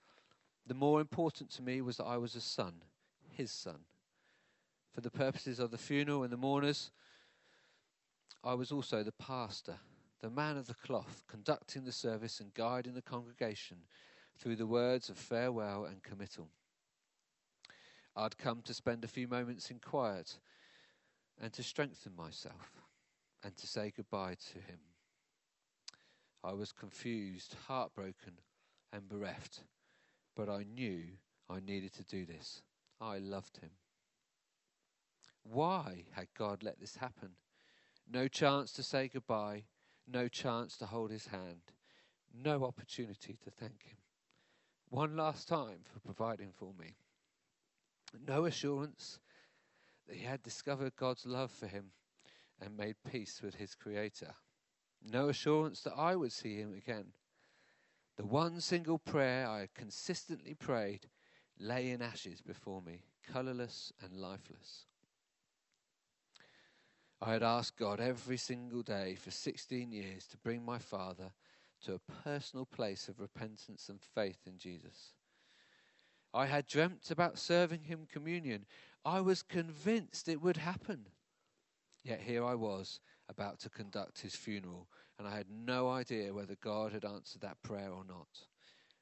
The 0.66 0.74
more 0.74 1.02
important 1.02 1.52
to 1.52 1.62
me 1.62 1.82
was 1.82 1.98
that 1.98 2.06
I 2.06 2.18
was 2.18 2.36
a 2.36 2.42
son, 2.42 2.82
his 3.30 3.52
son. 3.52 3.82
For 4.92 5.02
the 5.02 5.12
purposes 5.12 5.60
of 5.60 5.70
the 5.70 5.78
funeral 5.78 6.24
and 6.24 6.34
the 6.34 6.38
mourners, 6.38 6.90
I 8.44 8.56
was 8.56 8.72
also 8.72 9.04
the 9.04 9.12
pastor 9.12 9.78
the 10.22 10.30
man 10.30 10.58
of 10.58 10.68
the 10.68 10.74
cloth, 10.74 11.24
conducting 11.28 11.86
the 11.86 11.92
service 11.92 12.40
and 12.40 12.54
guiding 12.54 12.94
the 12.94 13.02
congregation 13.02 13.78
through 14.38 14.56
the 14.56 14.68
words 14.68 15.10
of 15.10 15.18
farewell 15.18 15.86
and 15.86 16.04
committal. 16.04 16.50
I'd 18.16 18.38
come 18.38 18.62
to 18.64 18.74
spend 18.74 19.04
a 19.04 19.10
few 19.10 19.28
moments 19.28 19.72
in 19.72 19.80
quiet 19.80 20.40
and 21.42 21.54
to 21.54 21.64
strengthen 21.64 22.16
myself 22.16 22.82
and 23.44 23.56
to 23.56 23.68
say 23.68 23.94
goodbye 23.96 24.36
to 24.52 24.60
him. 24.60 24.80
I 26.44 26.54
was 26.54 26.72
confused, 26.72 27.56
heartbroken, 27.68 28.40
and 28.92 29.08
bereft, 29.08 29.64
but 30.36 30.50
I 30.50 30.64
knew 30.64 31.04
I 31.50 31.60
needed 31.60 31.94
to 31.94 32.04
do 32.04 32.26
this. 32.26 32.62
I 33.00 33.18
loved 33.18 33.58
him. 33.58 33.72
Why 35.44 36.06
had 36.12 36.28
God 36.38 36.64
let 36.64 36.80
this 36.80 36.98
happen? 36.98 37.32
No 38.12 38.28
chance 38.28 38.72
to 38.74 38.84
say 38.84 39.08
goodbye, 39.08 39.64
no 40.12 40.28
chance 40.28 40.78
to 40.78 40.86
hold 40.86 41.12
his 41.12 41.28
hand, 41.28 41.62
no 42.34 42.64
opportunity 42.64 43.38
to 43.44 43.52
thank 43.52 43.84
him. 43.84 43.98
One 44.90 45.16
last 45.16 45.48
time 45.48 45.80
for 45.84 46.00
providing 46.00 46.52
for 46.52 46.74
me. 46.80 46.96
No 48.28 48.46
assurance 48.46 49.20
that 50.08 50.16
he 50.16 50.26
had 50.26 50.42
discovered 50.42 50.96
God's 50.96 51.26
love 51.26 51.52
for 51.52 51.68
him 51.68 51.92
and 52.60 52.76
made 52.76 52.96
peace 53.10 53.42
with 53.44 53.56
his 53.56 53.76
Creator. 53.76 54.34
No 55.04 55.30
assurance 55.30 55.82
that 55.82 55.94
I 55.96 56.16
would 56.16 56.32
see 56.32 56.58
him 56.58 56.74
again. 56.74 57.14
The 58.18 58.26
one 58.26 58.60
single 58.60 59.00
prayer 59.00 59.48
I 59.48 59.62
had 59.62 59.74
consistently 59.74 60.54
prayed 60.54 61.08
lay 61.60 61.92
in 61.92 62.02
ashes 62.02 62.42
before 62.42 62.82
me, 62.82 63.04
colourless 63.32 63.94
and 64.02 64.20
lifeless. 64.20 64.86
I 67.22 67.34
had 67.34 67.44
asked 67.44 67.78
God 67.78 68.00
every 68.00 68.38
single 68.38 68.82
day 68.82 69.16
for 69.16 69.32
16 69.32 69.92
years 69.92 70.26
to 70.28 70.38
bring 70.38 70.64
my 70.64 70.78
father 70.78 71.34
to 71.86 71.94
a 71.96 72.12
personal 72.24 72.66
place 72.66 73.10
of 73.10 73.20
repentance 73.20 73.90
and 73.90 74.00
faith 74.02 74.40
in 74.46 74.58
Jesus. 74.58 75.14
I 76.34 76.46
had 76.46 76.68
dreamt 76.68 77.12
about 77.12 77.38
serving 77.38 77.84
him 77.84 78.08
communion. 78.10 78.66
I 79.04 79.20
was 79.20 79.42
convinced 79.42 80.30
it 80.30 80.42
would 80.42 80.58
happen. 80.58 81.08
Yet 82.04 82.22
here 82.22 82.46
I 82.46 82.56
was 82.56 83.02
about 83.28 83.60
to 83.62 83.70
conduct 83.70 84.22
his 84.22 84.36
funeral, 84.36 84.88
and 85.18 85.28
I 85.28 85.36
had 85.36 85.50
no 85.50 85.90
idea 85.90 86.34
whether 86.34 86.56
God 86.56 86.94
had 86.94 87.04
answered 87.04 87.42
that 87.42 87.62
prayer 87.62 87.92
or 87.92 88.06
not. 88.06 88.28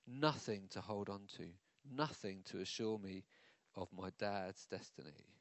Nothing 0.08 0.64
to 0.72 0.82
hold 0.82 1.10
on 1.10 1.22
to, 1.38 1.46
nothing 1.90 2.42
to 2.46 2.60
assure 2.60 2.98
me 2.98 3.26
of 3.76 3.90
my 3.96 4.10
dad's 4.18 4.66
destiny. 4.66 5.37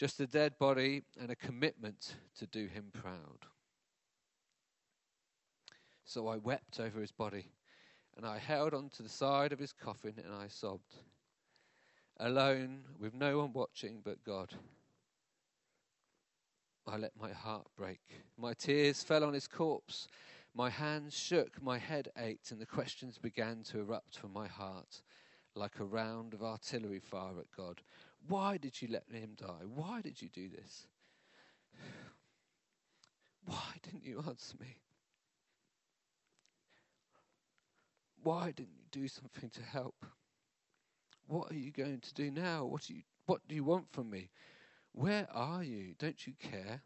Just 0.00 0.18
a 0.18 0.26
dead 0.26 0.56
body 0.58 1.02
and 1.20 1.30
a 1.30 1.36
commitment 1.36 2.14
to 2.38 2.46
do 2.46 2.64
him 2.64 2.86
proud. 2.90 3.44
So 6.06 6.26
I 6.26 6.38
wept 6.38 6.80
over 6.80 7.02
his 7.02 7.12
body, 7.12 7.50
and 8.16 8.24
I 8.24 8.38
held 8.38 8.72
on 8.72 8.88
to 8.96 9.02
the 9.02 9.10
side 9.10 9.52
of 9.52 9.58
his 9.58 9.74
coffin 9.74 10.14
and 10.16 10.34
I 10.34 10.48
sobbed. 10.48 10.94
Alone, 12.18 12.84
with 12.98 13.12
no 13.12 13.36
one 13.40 13.52
watching 13.52 14.00
but 14.02 14.24
God. 14.24 14.54
I 16.86 16.96
let 16.96 17.12
my 17.20 17.32
heart 17.32 17.66
break. 17.76 18.00
My 18.38 18.54
tears 18.54 19.02
fell 19.02 19.22
on 19.22 19.34
his 19.34 19.46
corpse. 19.46 20.08
My 20.54 20.70
hands 20.70 21.12
shook, 21.12 21.62
my 21.62 21.76
head 21.76 22.08
ached, 22.16 22.52
and 22.52 22.58
the 22.58 22.64
questions 22.64 23.18
began 23.18 23.64
to 23.64 23.80
erupt 23.80 24.16
from 24.16 24.32
my 24.32 24.48
heart 24.48 25.02
like 25.54 25.78
a 25.78 25.84
round 25.84 26.32
of 26.32 26.42
artillery 26.42 27.00
fire 27.00 27.38
at 27.38 27.50
God. 27.54 27.82
Why 28.28 28.56
did 28.58 28.80
you 28.80 28.88
let 28.90 29.04
him 29.10 29.34
die? 29.36 29.64
Why 29.74 30.00
did 30.00 30.20
you 30.20 30.28
do 30.28 30.48
this? 30.48 30.86
Why 33.44 33.74
didn't 33.82 34.04
you 34.04 34.22
answer 34.26 34.56
me? 34.60 34.76
Why 38.22 38.52
didn't 38.52 38.76
you 38.76 38.86
do 38.90 39.08
something 39.08 39.50
to 39.50 39.62
help? 39.62 40.04
What 41.26 41.50
are 41.50 41.56
you 41.56 41.70
going 41.70 42.00
to 42.00 42.14
do 42.14 42.30
now? 42.30 42.64
What 42.64 42.82
do 42.82 42.94
you 42.94 43.02
what 43.26 43.40
do 43.48 43.54
you 43.54 43.64
want 43.64 43.92
from 43.92 44.10
me? 44.10 44.30
Where 44.92 45.26
are 45.32 45.62
you? 45.62 45.94
Don't 45.98 46.26
you 46.26 46.32
care? 46.38 46.82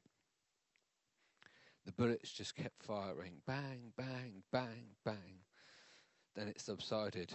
The 1.87 1.93
bullets 1.93 2.33
just 2.33 2.55
kept 2.55 2.83
firing. 2.83 3.41
Bang, 3.47 3.93
bang, 3.97 4.43
bang, 4.53 4.95
bang. 5.05 5.41
Then 6.35 6.49
it 6.49 6.61
subsided. 6.61 7.33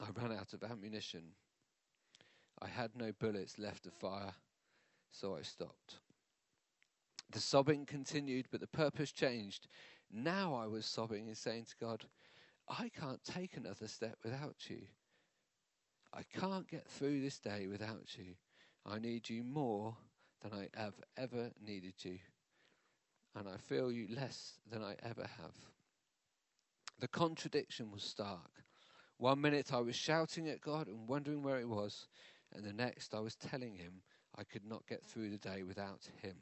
I 0.00 0.06
ran 0.20 0.32
out 0.32 0.52
of 0.52 0.62
ammunition. 0.62 1.22
I 2.60 2.66
had 2.66 2.90
no 2.96 3.12
bullets 3.18 3.58
left 3.58 3.84
to 3.84 3.90
fire, 3.90 4.34
so 5.12 5.36
I 5.36 5.42
stopped. 5.42 5.96
The 7.30 7.40
sobbing 7.40 7.86
continued, 7.86 8.46
but 8.50 8.60
the 8.60 8.66
purpose 8.66 9.12
changed. 9.12 9.68
Now 10.10 10.54
I 10.54 10.66
was 10.66 10.86
sobbing 10.86 11.28
and 11.28 11.36
saying 11.36 11.66
to 11.66 11.76
God, 11.84 12.04
I 12.68 12.88
can't 12.88 13.22
take 13.24 13.56
another 13.56 13.86
step 13.86 14.16
without 14.24 14.56
you. 14.68 14.80
I 16.12 16.22
can't 16.38 16.66
get 16.68 16.88
through 16.88 17.20
this 17.20 17.38
day 17.38 17.66
without 17.66 18.16
you. 18.16 18.34
I 18.86 18.98
need 18.98 19.28
you 19.28 19.44
more 19.44 19.96
than 20.42 20.52
I 20.52 20.68
have 20.78 20.94
ever 21.16 21.50
needed 21.64 21.94
you. 22.02 22.18
And 23.36 23.46
I 23.48 23.56
feel 23.58 23.92
you 23.92 24.08
less 24.08 24.54
than 24.70 24.82
I 24.82 24.96
ever 25.02 25.28
have. 25.38 25.54
The 26.98 27.08
contradiction 27.08 27.90
was 27.92 28.02
stark. 28.02 28.64
One 29.18 29.40
minute 29.40 29.72
I 29.72 29.80
was 29.80 29.96
shouting 29.96 30.48
at 30.48 30.60
God 30.60 30.88
and 30.88 31.08
wondering 31.08 31.42
where 31.42 31.58
He 31.58 31.64
was, 31.64 32.08
and 32.54 32.64
the 32.64 32.72
next 32.72 33.14
I 33.14 33.20
was 33.20 33.36
telling 33.36 33.74
Him 33.74 34.02
I 34.36 34.44
could 34.44 34.64
not 34.64 34.86
get 34.86 35.04
through 35.04 35.30
the 35.30 35.38
day 35.38 35.62
without 35.62 36.08
Him. 36.22 36.36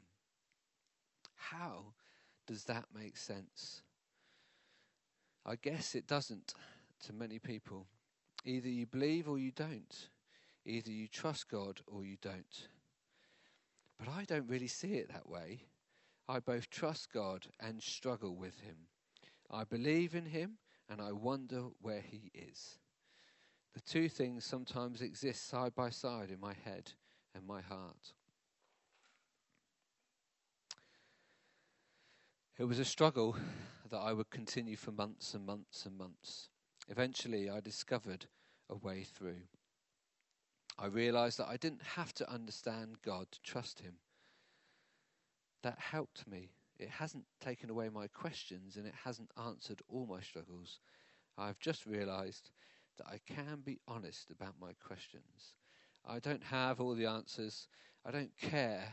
How 1.35 1.93
does 2.45 2.63
that 2.65 2.85
make 2.93 3.17
sense? 3.17 3.81
I 5.45 5.55
guess 5.55 5.95
it 5.95 6.07
doesn't 6.07 6.53
to 7.05 7.13
many 7.13 7.39
people. 7.39 7.87
Either 8.45 8.69
you 8.69 8.85
believe 8.85 9.29
or 9.29 9.39
you 9.39 9.51
don't. 9.51 10.09
Either 10.65 10.91
you 10.91 11.07
trust 11.07 11.49
God 11.49 11.81
or 11.87 12.03
you 12.03 12.17
don't. 12.21 12.67
But 13.97 14.09
I 14.09 14.25
don't 14.25 14.49
really 14.49 14.67
see 14.67 14.93
it 14.95 15.11
that 15.11 15.29
way. 15.29 15.61
I 16.27 16.39
both 16.39 16.69
trust 16.69 17.11
God 17.13 17.47
and 17.59 17.81
struggle 17.81 18.35
with 18.35 18.59
Him. 18.59 18.75
I 19.49 19.63
believe 19.63 20.13
in 20.13 20.25
Him 20.25 20.57
and 20.89 21.01
I 21.01 21.13
wonder 21.13 21.63
where 21.81 22.01
He 22.01 22.31
is. 22.33 22.77
The 23.77 23.83
two 23.83 24.09
things 24.09 24.43
sometimes 24.43 25.03
exist 25.03 25.47
side 25.47 25.75
by 25.75 25.91
side 25.91 26.31
in 26.31 26.39
my 26.39 26.55
head 26.65 26.93
and 27.35 27.45
my 27.45 27.61
heart. 27.61 28.13
It 32.57 32.63
was 32.63 32.79
a 32.79 32.85
struggle 32.85 33.35
that 33.91 33.99
I 33.99 34.13
would 34.13 34.31
continue 34.31 34.77
for 34.77 34.89
months 34.89 35.35
and 35.35 35.45
months 35.45 35.85
and 35.85 35.95
months. 35.95 36.49
Eventually, 36.89 37.51
I 37.51 37.59
discovered 37.59 38.25
a 38.67 38.75
way 38.75 39.03
through. 39.03 39.43
I 40.79 40.87
realized 40.87 41.37
that 41.37 41.47
I 41.47 41.57
didn't 41.57 41.83
have 41.83 42.13
to 42.15 42.27
understand 42.27 43.03
God 43.05 43.27
to 43.31 43.41
trust 43.43 43.81
Him. 43.81 43.97
That 45.61 45.77
helped 45.77 46.27
me. 46.27 46.49
It 46.79 46.89
hasn't 46.89 47.25
taken 47.39 47.69
away 47.69 47.89
my 47.89 48.07
questions 48.07 48.75
and 48.75 48.87
it 48.87 48.95
hasn't 49.03 49.29
answered 49.39 49.83
all 49.87 50.07
my 50.07 50.21
struggles. 50.21 50.79
I've 51.37 51.59
just 51.59 51.85
realized 51.85 52.49
that 52.97 53.07
I 53.07 53.19
can 53.25 53.61
be 53.63 53.79
honest 53.87 54.31
about 54.31 54.55
my 54.59 54.71
questions. 54.85 55.53
I 56.05 56.19
don't 56.19 56.43
have 56.43 56.79
all 56.79 56.95
the 56.95 57.05
answers. 57.05 57.67
I 58.05 58.11
don't 58.11 58.35
care 58.37 58.83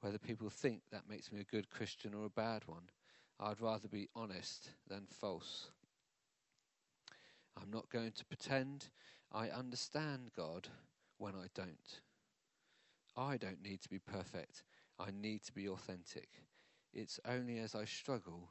whether 0.00 0.18
people 0.18 0.50
think 0.50 0.82
that 0.90 1.08
makes 1.08 1.30
me 1.30 1.40
a 1.40 1.44
good 1.44 1.70
Christian 1.70 2.14
or 2.14 2.24
a 2.24 2.30
bad 2.30 2.62
one. 2.66 2.90
I'd 3.38 3.60
rather 3.60 3.88
be 3.88 4.08
honest 4.14 4.70
than 4.88 5.06
false. 5.08 5.70
I'm 7.60 7.70
not 7.70 7.90
going 7.90 8.12
to 8.12 8.24
pretend 8.24 8.88
I 9.32 9.48
understand 9.48 10.30
God 10.36 10.68
when 11.18 11.34
I 11.34 11.46
don't. 11.54 12.00
I 13.16 13.36
don't 13.36 13.62
need 13.62 13.82
to 13.82 13.88
be 13.88 13.98
perfect. 13.98 14.64
I 14.98 15.10
need 15.10 15.42
to 15.44 15.52
be 15.52 15.68
authentic. 15.68 16.28
It's 16.92 17.20
only 17.26 17.58
as 17.58 17.74
I 17.74 17.84
struggle 17.84 18.50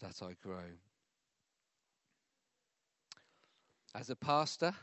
that 0.00 0.22
I 0.22 0.34
grow. 0.42 0.64
As 3.94 4.10
a 4.10 4.16
pastor, 4.16 4.74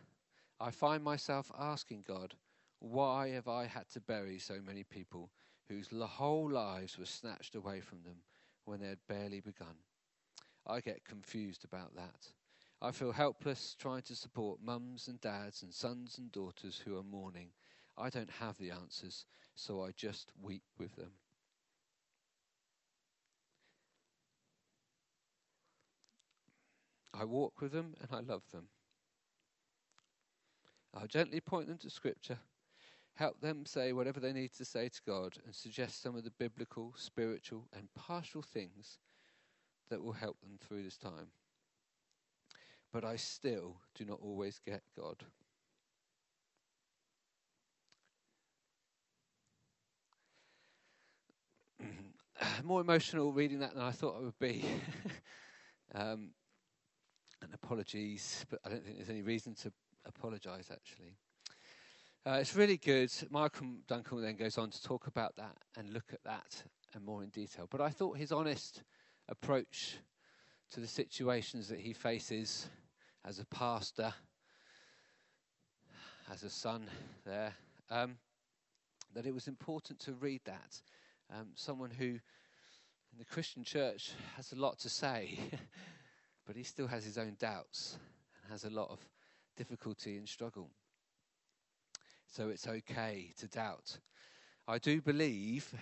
I 0.60 0.72
find 0.72 1.03
myself 1.03 1.51
asking 1.60 2.06
God, 2.08 2.34
why 2.80 3.30
have 3.30 3.48
I 3.48 3.65
had 3.65 3.89
to 3.89 4.00
bury 4.00 4.39
so 4.39 4.60
many 4.65 4.84
people 4.84 5.32
whose 5.68 5.89
whole 5.91 6.50
lives 6.50 6.98
were 6.98 7.06
snatched 7.06 7.56
away 7.56 7.82
from 7.82 8.03
them 8.03 8.18
when 8.65 8.80
they 8.80 8.88
had 8.88 9.06
barely 9.10 9.41
begun? 9.41 9.75
I 10.65 10.80
get 10.80 11.03
confused 11.03 11.65
about 11.65 11.96
that. 11.96 12.27
I 12.82 12.91
feel 12.91 13.12
helpless 13.12 13.75
trying 13.77 14.03
to 14.03 14.15
support 14.15 14.60
mums 14.63 15.08
and 15.08 15.20
dads 15.20 15.62
and 15.62 15.74
sons 15.74 16.18
and 16.18 16.32
daughters 16.32 16.82
who 16.84 16.98
are 16.98 17.03
mourning. 17.03 17.50
I 17.98 18.10
don't 18.10 18.32
have 18.39 18.58
the 18.58 18.72
answers, 18.72 19.25
so 19.56 19.84
I 19.84 19.91
just 19.91 20.32
weep 20.41 20.63
with 20.80 20.96
them. 20.96 21.12
I 27.13 27.25
walk 27.25 27.62
with 27.62 27.74
them 27.74 27.94
and 28.01 28.10
I 28.12 28.22
love 28.22 28.44
them. 28.51 28.68
I'll 30.93 31.07
gently 31.07 31.39
point 31.39 31.67
them 31.67 31.77
to 31.79 31.89
Scripture, 31.89 32.39
help 33.15 33.39
them 33.41 33.65
say 33.65 33.93
whatever 33.93 34.19
they 34.19 34.33
need 34.33 34.53
to 34.53 34.65
say 34.65 34.89
to 34.89 35.01
God, 35.07 35.38
and 35.45 35.55
suggest 35.55 36.01
some 36.01 36.15
of 36.15 36.24
the 36.24 36.31
biblical, 36.31 36.93
spiritual, 36.98 37.67
and 37.74 37.93
partial 37.95 38.41
things 38.41 39.00
that 39.89 40.03
will 40.03 40.13
help 40.13 40.39
them 40.41 40.57
through 40.60 40.83
this 40.83 40.98
time. 40.98 41.31
but 42.91 43.05
I 43.05 43.15
still 43.15 43.77
do 43.95 44.05
not 44.05 44.19
always 44.21 44.60
get 44.60 44.81
God. 44.98 45.24
More 52.63 52.81
emotional 52.81 53.31
reading 53.31 53.60
that 53.60 53.75
than 53.75 53.83
I 53.83 53.91
thought 53.91 54.17
I 54.17 54.24
would 54.24 54.39
be. 54.39 54.65
um, 55.95 56.31
and 57.41 57.53
apologies, 57.53 58.45
but 58.50 58.60
I 58.65 58.69
don't 58.69 58.83
think 58.83 58.98
there's 58.98 59.10
any 59.10 59.21
reason 59.21 59.55
to 59.55 59.71
apologise 60.05 60.70
actually. 60.72 61.15
Uh, 62.25 62.38
it's 62.39 62.55
really 62.55 62.77
good. 62.77 63.12
Malcolm 63.31 63.79
Duncan 63.88 64.22
then 64.22 64.36
goes 64.36 64.58
on 64.58 64.70
to 64.70 64.84
talk 64.84 65.08
about 65.08 65.36
that 65.38 65.58
and 65.75 65.91
look 65.91 66.13
at 66.13 66.24
that 66.24 66.63
and 66.93 67.03
more 67.03 67.24
in 67.24 67.29
detail. 67.29 67.67
But 67.70 67.81
I 67.81 67.89
thought 67.89 68.17
his 68.17 68.31
honest 68.31 68.84
approach 69.27 69.98
to 70.72 70.79
the 70.79 70.88
situations 70.88 71.67
that 71.70 71.79
he 71.79 71.93
faces 71.93 72.70
as 73.25 73.39
a 73.39 73.46
pastor, 73.46 74.13
as 76.31 76.43
a 76.43 76.50
son 76.50 76.86
there, 77.25 77.53
um, 77.89 78.17
that 79.13 79.25
it 79.25 79.34
was 79.34 79.48
important 79.48 80.00
to 80.01 80.13
read 80.13 80.41
that. 80.46 80.81
Um, 81.34 81.48
someone 81.55 81.91
who 81.91 82.05
in 82.05 83.17
the 83.17 83.25
Christian 83.25 83.63
church 83.63 84.12
has 84.36 84.51
a 84.51 84.55
lot 84.55 84.77
to 84.79 84.89
say, 84.89 85.39
but 86.46 86.55
he 86.55 86.63
still 86.63 86.88
has 86.88 87.03
his 87.03 87.17
own 87.17 87.36
doubts 87.39 87.98
and 88.43 88.51
has 88.51 88.63
a 88.63 88.70
lot 88.70 88.89
of 88.89 89.00
difficulty 89.55 90.17
and 90.17 90.27
struggle. 90.27 90.70
So 92.27 92.50
it's 92.50 92.67
okay 92.67 93.34
to 93.39 93.48
doubt. 93.48 93.98
I 94.67 94.77
do 94.77 95.01
believe, 95.01 95.74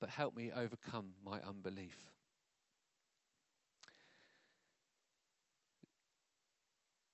but 0.00 0.08
help 0.08 0.36
me 0.36 0.50
overcome 0.54 1.10
my 1.24 1.40
unbelief. 1.46 1.96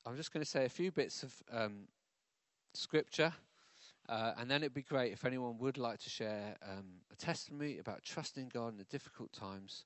I'm 0.06 0.16
just 0.16 0.32
going 0.32 0.44
to 0.44 0.48
say 0.48 0.64
a 0.64 0.68
few 0.68 0.92
bits 0.92 1.24
of 1.24 1.34
um, 1.50 1.88
scripture, 2.74 3.32
uh, 4.08 4.34
and 4.38 4.48
then 4.48 4.62
it'd 4.62 4.72
be 4.72 4.82
great 4.82 5.12
if 5.12 5.24
anyone 5.24 5.58
would 5.58 5.78
like 5.78 5.98
to 5.98 6.10
share 6.10 6.56
um, 6.62 7.00
a 7.12 7.16
testimony 7.16 7.78
about 7.80 8.04
trusting 8.04 8.50
God 8.54 8.68
in 8.68 8.78
the 8.78 8.84
difficult 8.84 9.32
times. 9.32 9.84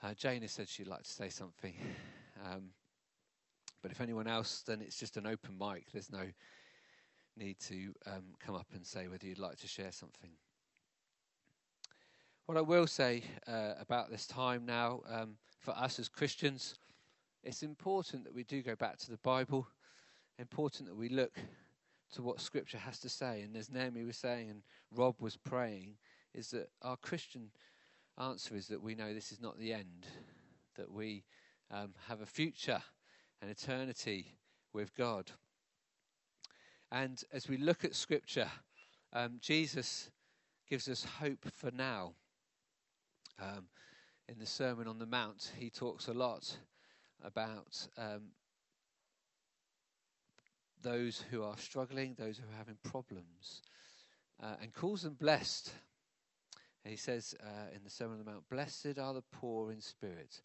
Uh, 0.00 0.14
Jane 0.14 0.42
has 0.42 0.52
said 0.52 0.68
she'd 0.68 0.86
like 0.86 1.02
to 1.02 1.10
say 1.10 1.28
something. 1.28 1.74
Um, 2.44 2.70
if 3.94 4.00
anyone 4.00 4.26
else, 4.26 4.64
then 4.66 4.80
it's 4.80 4.98
just 4.98 5.16
an 5.16 5.24
open 5.24 5.56
mic. 5.56 5.84
There's 5.92 6.10
no 6.10 6.24
need 7.36 7.60
to 7.60 7.94
um, 8.06 8.24
come 8.44 8.56
up 8.56 8.66
and 8.74 8.84
say 8.84 9.06
whether 9.06 9.24
you'd 9.24 9.38
like 9.38 9.56
to 9.58 9.68
share 9.68 9.92
something. 9.92 10.30
What 12.46 12.58
I 12.58 12.60
will 12.60 12.88
say 12.88 13.22
uh, 13.46 13.74
about 13.78 14.10
this 14.10 14.26
time 14.26 14.66
now, 14.66 15.02
um, 15.08 15.36
for 15.60 15.78
us 15.78 16.00
as 16.00 16.08
Christians, 16.08 16.74
it's 17.44 17.62
important 17.62 18.24
that 18.24 18.34
we 18.34 18.42
do 18.42 18.62
go 18.62 18.74
back 18.74 18.98
to 18.98 19.12
the 19.12 19.18
Bible, 19.18 19.68
important 20.40 20.88
that 20.88 20.96
we 20.96 21.08
look 21.08 21.38
to 22.14 22.22
what 22.22 22.40
Scripture 22.40 22.78
has 22.78 22.98
to 22.98 23.08
say. 23.08 23.42
And 23.42 23.56
as 23.56 23.70
Naomi 23.70 24.02
was 24.02 24.16
saying 24.16 24.50
and 24.50 24.62
Rob 24.90 25.14
was 25.20 25.36
praying, 25.36 25.94
is 26.34 26.50
that 26.50 26.68
our 26.82 26.96
Christian 26.96 27.50
answer 28.20 28.56
is 28.56 28.66
that 28.68 28.82
we 28.82 28.96
know 28.96 29.14
this 29.14 29.30
is 29.30 29.40
not 29.40 29.56
the 29.56 29.72
end, 29.72 30.08
that 30.76 30.90
we 30.90 31.22
um, 31.70 31.94
have 32.08 32.22
a 32.22 32.26
future, 32.26 32.82
eternity 33.48 34.36
with 34.72 34.94
God. 34.94 35.30
And 36.90 37.22
as 37.32 37.48
we 37.48 37.56
look 37.56 37.84
at 37.84 37.94
Scripture, 37.94 38.50
um, 39.12 39.38
Jesus 39.40 40.10
gives 40.68 40.88
us 40.88 41.04
hope 41.20 41.44
for 41.50 41.70
now. 41.70 42.14
Um, 43.40 43.66
in 44.28 44.38
the 44.38 44.46
Sermon 44.46 44.86
on 44.86 44.98
the 44.98 45.06
Mount, 45.06 45.52
he 45.58 45.68
talks 45.68 46.08
a 46.08 46.14
lot 46.14 46.56
about 47.22 47.86
um, 47.98 48.30
those 50.82 51.24
who 51.30 51.42
are 51.42 51.58
struggling, 51.58 52.14
those 52.16 52.38
who 52.38 52.44
are 52.44 52.58
having 52.58 52.76
problems, 52.82 53.62
uh, 54.42 54.54
and 54.62 54.72
calls 54.72 55.02
them 55.02 55.14
blessed. 55.14 55.72
He 56.84 56.96
says 56.96 57.34
uh, 57.42 57.74
in 57.74 57.82
the 57.82 57.90
Sermon 57.90 58.18
on 58.18 58.24
the 58.24 58.30
Mount, 58.30 58.48
Blessed 58.48 58.98
are 58.98 59.14
the 59.14 59.24
poor 59.32 59.72
in 59.72 59.80
spirit, 59.80 60.42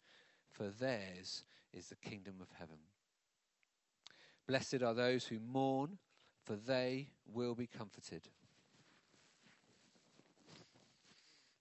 for 0.50 0.68
theirs 0.68 1.44
is 1.72 1.88
the 1.88 1.96
kingdom 1.96 2.34
of 2.40 2.48
heaven. 2.58 2.78
Blessed 4.50 4.82
are 4.82 4.94
those 4.94 5.26
who 5.26 5.38
mourn, 5.38 5.96
for 6.44 6.56
they 6.56 7.10
will 7.32 7.54
be 7.54 7.68
comforted. 7.68 8.22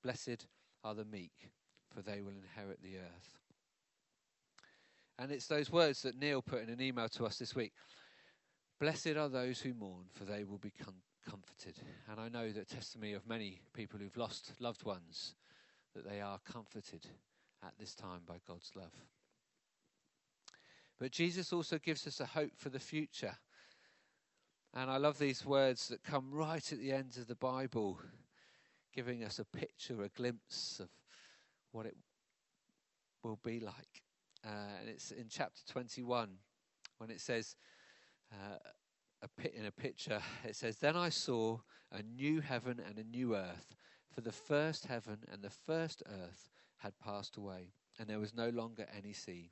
Blessed 0.02 0.47
are 0.84 0.95
the 0.95 1.06
meek, 1.06 1.52
for 1.93 2.02
they 2.02 2.21
will 2.21 2.32
inherit 2.32 2.82
the 2.82 2.97
earth. 2.97 3.38
And 5.19 5.32
it's 5.32 5.45
those 5.45 5.71
words 5.71 6.02
that 6.02 6.17
Neil 6.17 6.41
put 6.41 6.63
in 6.63 6.69
an 6.69 6.82
email 6.82 7.08
to 7.10 7.28
us 7.28 7.38
this 7.38 7.54
week. 7.54 7.73
Blessed 8.80 9.17
are 9.17 9.30
those 9.30 9.60
who 9.60 9.75
mourn, 9.75 10.06
for 10.12 10.23
they 10.23 10.43
will 10.43 10.58
be 10.58 10.73
com- 10.84 11.04
comforted. 11.30 11.80
And 12.10 12.19
I 12.19 12.28
know 12.28 12.52
that 12.52 12.69
testimony 12.69 13.13
of 13.13 13.28
many 13.28 13.62
people 13.71 13.99
who've 13.99 14.17
lost 14.17 14.54
loved 14.60 14.84
ones, 14.84 15.36
that 15.93 16.10
they 16.10 16.21
are 16.21 16.39
comforted 16.39 17.06
at 17.63 17.73
this 17.78 17.93
time 17.93 18.21
by 18.25 18.39
God's 18.47 18.71
love. 18.75 18.95
But 20.99 21.12
Jesus 21.12 21.53
also 21.53 21.77
gives 21.77 22.05
us 22.07 22.19
a 22.19 22.25
hope 22.25 22.51
for 22.57 22.69
the 22.69 22.79
future. 22.79 23.38
And 24.73 24.91
I 24.91 24.97
love 24.97 25.17
these 25.17 25.45
words 25.45 25.88
that 25.88 26.03
come 26.03 26.29
right 26.31 26.71
at 26.71 26.79
the 26.79 26.91
end 26.91 27.17
of 27.17 27.27
the 27.27 27.35
Bible, 27.35 27.99
giving 28.93 29.23
us 29.23 29.39
a 29.39 29.45
picture, 29.45 30.03
a 30.03 30.09
glimpse 30.09 30.79
of 30.79 30.89
what 31.71 31.85
it 31.85 31.95
will 33.23 33.39
be 33.43 33.59
like. 33.59 34.03
Uh, 34.45 34.49
and 34.79 34.89
it's 34.89 35.12
in 35.12 35.27
chapter 35.29 35.62
21 35.71 36.29
when 36.97 37.09
it 37.09 37.21
says, 37.21 37.55
uh, 38.31 38.57
a 39.21 39.27
pit 39.41 39.53
in 39.57 39.65
a 39.65 39.71
picture, 39.71 40.21
it 40.43 40.55
says, 40.55 40.77
Then 40.77 40.95
I 40.95 41.09
saw 41.09 41.59
a 41.91 42.03
new 42.03 42.41
heaven 42.41 42.81
and 42.85 42.97
a 42.97 43.03
new 43.03 43.35
earth, 43.35 43.75
for 44.13 44.21
the 44.21 44.31
first 44.31 44.85
heaven 44.85 45.19
and 45.31 45.41
the 45.41 45.49
first 45.49 46.03
earth 46.05 46.49
had 46.77 46.97
passed 46.99 47.38
away, 47.38 47.73
and 47.97 48.07
there 48.07 48.19
was 48.19 48.33
no 48.33 48.49
longer 48.49 48.85
any 48.95 49.13
sea. 49.13 49.51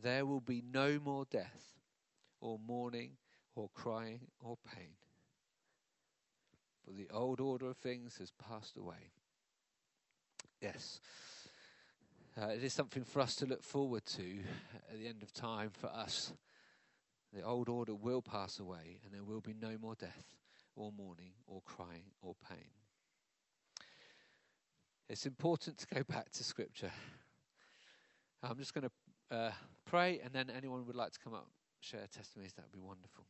there 0.00 0.24
will 0.24 0.40
be 0.40 0.62
no 0.72 0.98
more 1.04 1.24
death, 1.30 1.80
or 2.40 2.58
mourning, 2.58 3.12
or 3.54 3.68
crying, 3.74 4.20
or 4.40 4.56
pain. 4.74 4.94
For 6.84 6.92
the 6.92 7.08
old 7.10 7.40
order 7.40 7.66
of 7.70 7.76
things 7.76 8.16
has 8.18 8.32
passed 8.32 8.76
away. 8.76 9.12
Yes. 10.60 11.00
Uh, 12.40 12.46
it 12.46 12.64
is 12.64 12.72
something 12.72 13.04
for 13.04 13.20
us 13.20 13.34
to 13.36 13.46
look 13.46 13.62
forward 13.62 14.06
to 14.06 14.38
at 14.90 14.98
the 14.98 15.06
end 15.06 15.22
of 15.22 15.32
time 15.32 15.70
for 15.70 15.88
us. 15.88 16.32
The 17.32 17.42
old 17.42 17.68
order 17.68 17.94
will 17.94 18.22
pass 18.22 18.58
away, 18.58 19.00
and 19.04 19.12
there 19.12 19.24
will 19.24 19.40
be 19.40 19.54
no 19.54 19.76
more 19.80 19.94
death, 19.94 20.36
or 20.74 20.92
mourning, 20.92 21.32
or 21.46 21.62
crying, 21.62 22.04
or 22.20 22.34
pain. 22.48 22.70
It's 25.08 25.26
important 25.26 25.78
to 25.78 25.86
go 25.94 26.02
back 26.02 26.30
to 26.32 26.44
Scripture. 26.44 26.92
I'm 28.42 28.56
just 28.58 28.74
going 28.74 28.84
to 28.84 28.90
uh, 29.32 29.50
pray, 29.84 30.20
and 30.22 30.32
then 30.32 30.50
anyone 30.50 30.86
would 30.86 30.96
like 30.96 31.12
to 31.12 31.18
come 31.18 31.34
up 31.34 31.48
share 31.80 32.06
testimonies, 32.14 32.52
that 32.54 32.62
would 32.62 32.72
be 32.72 32.86
wonderful. 32.86 33.24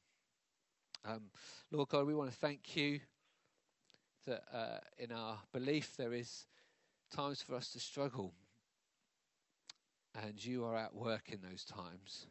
Um, 1.05 1.31
Lord 1.71 1.89
God, 1.89 2.07
we 2.07 2.15
want 2.15 2.31
to 2.31 2.37
thank 2.37 2.77
you 2.77 3.01
that 4.27 4.43
uh, 4.53 4.79
in 4.99 5.11
our 5.11 5.39
belief 5.53 5.97
there 5.97 6.13
is 6.13 6.47
times 7.11 7.43
for 7.43 7.55
us 7.55 7.71
to 7.71 7.81
struggle, 7.81 8.35
and 10.23 10.45
you 10.45 10.65
are 10.65 10.77
at 10.77 10.95
work 10.95 11.31
in 11.33 11.41
those 11.41 11.65
times. 11.65 12.27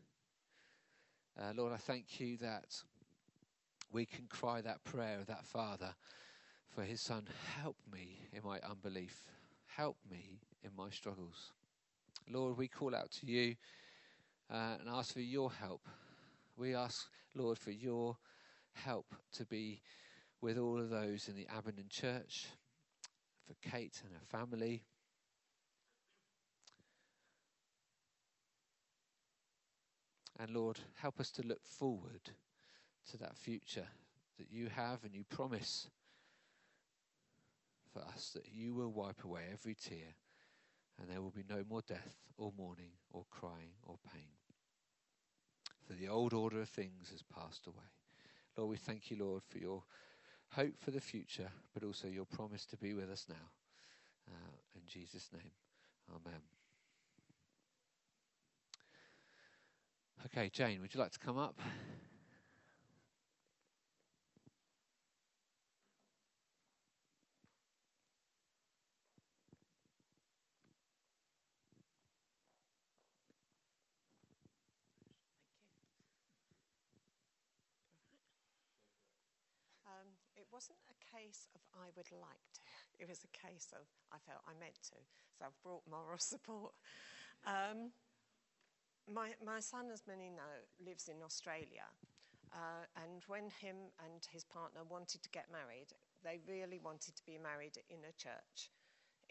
Uh, 1.39 1.53
Lord, 1.55 1.73
I 1.73 1.77
thank 1.77 2.19
you 2.19 2.37
that 2.37 2.83
we 3.91 4.05
can 4.05 4.25
cry 4.29 4.61
that 4.61 4.83
prayer 4.83 5.19
of 5.19 5.27
that 5.27 5.45
Father 5.45 5.93
for 6.69 6.83
his 6.83 7.01
Son. 7.01 7.23
Help 7.61 7.77
me 7.91 8.19
in 8.31 8.41
my 8.43 8.59
unbelief. 8.59 9.27
Help 9.65 9.97
me 10.09 10.41
in 10.63 10.69
my 10.77 10.89
struggles. 10.89 11.51
Lord, 12.29 12.57
we 12.57 12.67
call 12.67 12.95
out 12.95 13.11
to 13.11 13.25
you 13.25 13.55
uh, 14.51 14.75
and 14.79 14.89
ask 14.89 15.13
for 15.13 15.21
your 15.21 15.51
help. 15.51 15.87
We 16.57 16.75
ask, 16.75 17.07
Lord, 17.35 17.57
for 17.57 17.71
your 17.71 18.17
help 18.73 19.13
to 19.33 19.45
be 19.45 19.81
with 20.41 20.57
all 20.57 20.79
of 20.79 20.89
those 20.89 21.27
in 21.27 21.35
the 21.35 21.47
Abingdon 21.55 21.85
church, 21.89 22.47
for 23.45 23.55
Kate 23.69 24.01
and 24.03 24.13
her 24.13 24.37
family. 24.37 24.83
And 30.39 30.49
Lord, 30.49 30.79
help 30.95 31.19
us 31.19 31.29
to 31.31 31.45
look 31.45 31.63
forward 31.63 32.31
to 33.11 33.17
that 33.17 33.37
future 33.37 33.87
that 34.39 34.47
you 34.49 34.69
have 34.69 35.03
and 35.03 35.13
you 35.13 35.23
promise 35.23 35.87
for 37.93 37.99
us 37.99 38.31
that 38.33 38.47
you 38.51 38.73
will 38.73 38.91
wipe 38.91 39.23
away 39.23 39.43
every 39.51 39.75
tear 39.75 40.15
and 41.01 41.09
there 41.09 41.21
will 41.21 41.31
be 41.31 41.43
no 41.49 41.63
more 41.67 41.81
death 41.87 42.15
or 42.37 42.53
mourning 42.57 42.91
or 43.11 43.25
crying 43.31 43.73
or 43.83 43.97
pain. 44.13 44.29
For 45.87 45.93
the 45.93 46.07
old 46.07 46.33
order 46.33 46.61
of 46.61 46.69
things 46.69 47.09
has 47.11 47.23
passed 47.23 47.65
away. 47.65 47.75
Lord, 48.55 48.69
we 48.69 48.77
thank 48.77 49.09
you, 49.09 49.17
Lord, 49.19 49.43
for 49.43 49.57
your 49.57 49.83
hope 50.51 50.79
for 50.79 50.91
the 50.91 51.01
future, 51.01 51.49
but 51.73 51.83
also 51.83 52.07
your 52.07 52.25
promise 52.25 52.65
to 52.67 52.77
be 52.77 52.93
with 52.93 53.09
us 53.09 53.25
now. 53.27 53.49
Uh, 54.27 54.51
in 54.75 54.81
Jesus' 54.85 55.29
name, 55.33 55.51
amen. 56.09 56.41
Okay, 60.25 60.49
Jane, 60.53 60.81
would 60.81 60.93
you 60.93 60.99
like 60.99 61.11
to 61.11 61.19
come 61.19 61.37
up? 61.37 61.59
Wasn't 80.61 80.93
a 80.93 81.17
case 81.17 81.49
of 81.57 81.61
I 81.73 81.89
would 81.97 82.13
like 82.13 82.45
to. 82.53 82.61
It 83.01 83.09
was 83.09 83.25
a 83.25 83.33
case 83.33 83.73
of 83.73 83.81
I 84.13 84.21
felt 84.21 84.45
I 84.45 84.53
meant 84.61 84.77
to. 84.93 84.99
So 85.33 85.45
I've 85.49 85.57
brought 85.65 85.81
moral 85.89 86.21
support. 86.21 86.73
Um, 87.49 87.89
my, 89.09 89.33
my 89.41 89.59
son, 89.59 89.89
as 89.91 90.05
many 90.05 90.29
know, 90.29 90.61
lives 90.77 91.09
in 91.09 91.25
Australia. 91.25 91.89
Uh, 92.53 92.85
and 92.93 93.25
when 93.25 93.49
him 93.49 93.89
and 94.05 94.21
his 94.29 94.43
partner 94.43 94.81
wanted 94.87 95.23
to 95.23 95.33
get 95.33 95.49
married, 95.49 95.97
they 96.21 96.37
really 96.45 96.77
wanted 96.77 97.15
to 97.15 97.25
be 97.25 97.41
married 97.41 97.81
in 97.89 98.05
a 98.05 98.13
church 98.13 98.69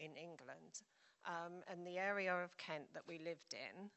in 0.03 0.11
England. 0.19 0.83
Um, 1.23 1.63
and 1.71 1.87
the 1.87 1.97
area 1.97 2.35
of 2.35 2.57
Kent 2.57 2.91
that 2.93 3.07
we 3.07 3.23
lived 3.23 3.55
in, 3.55 3.87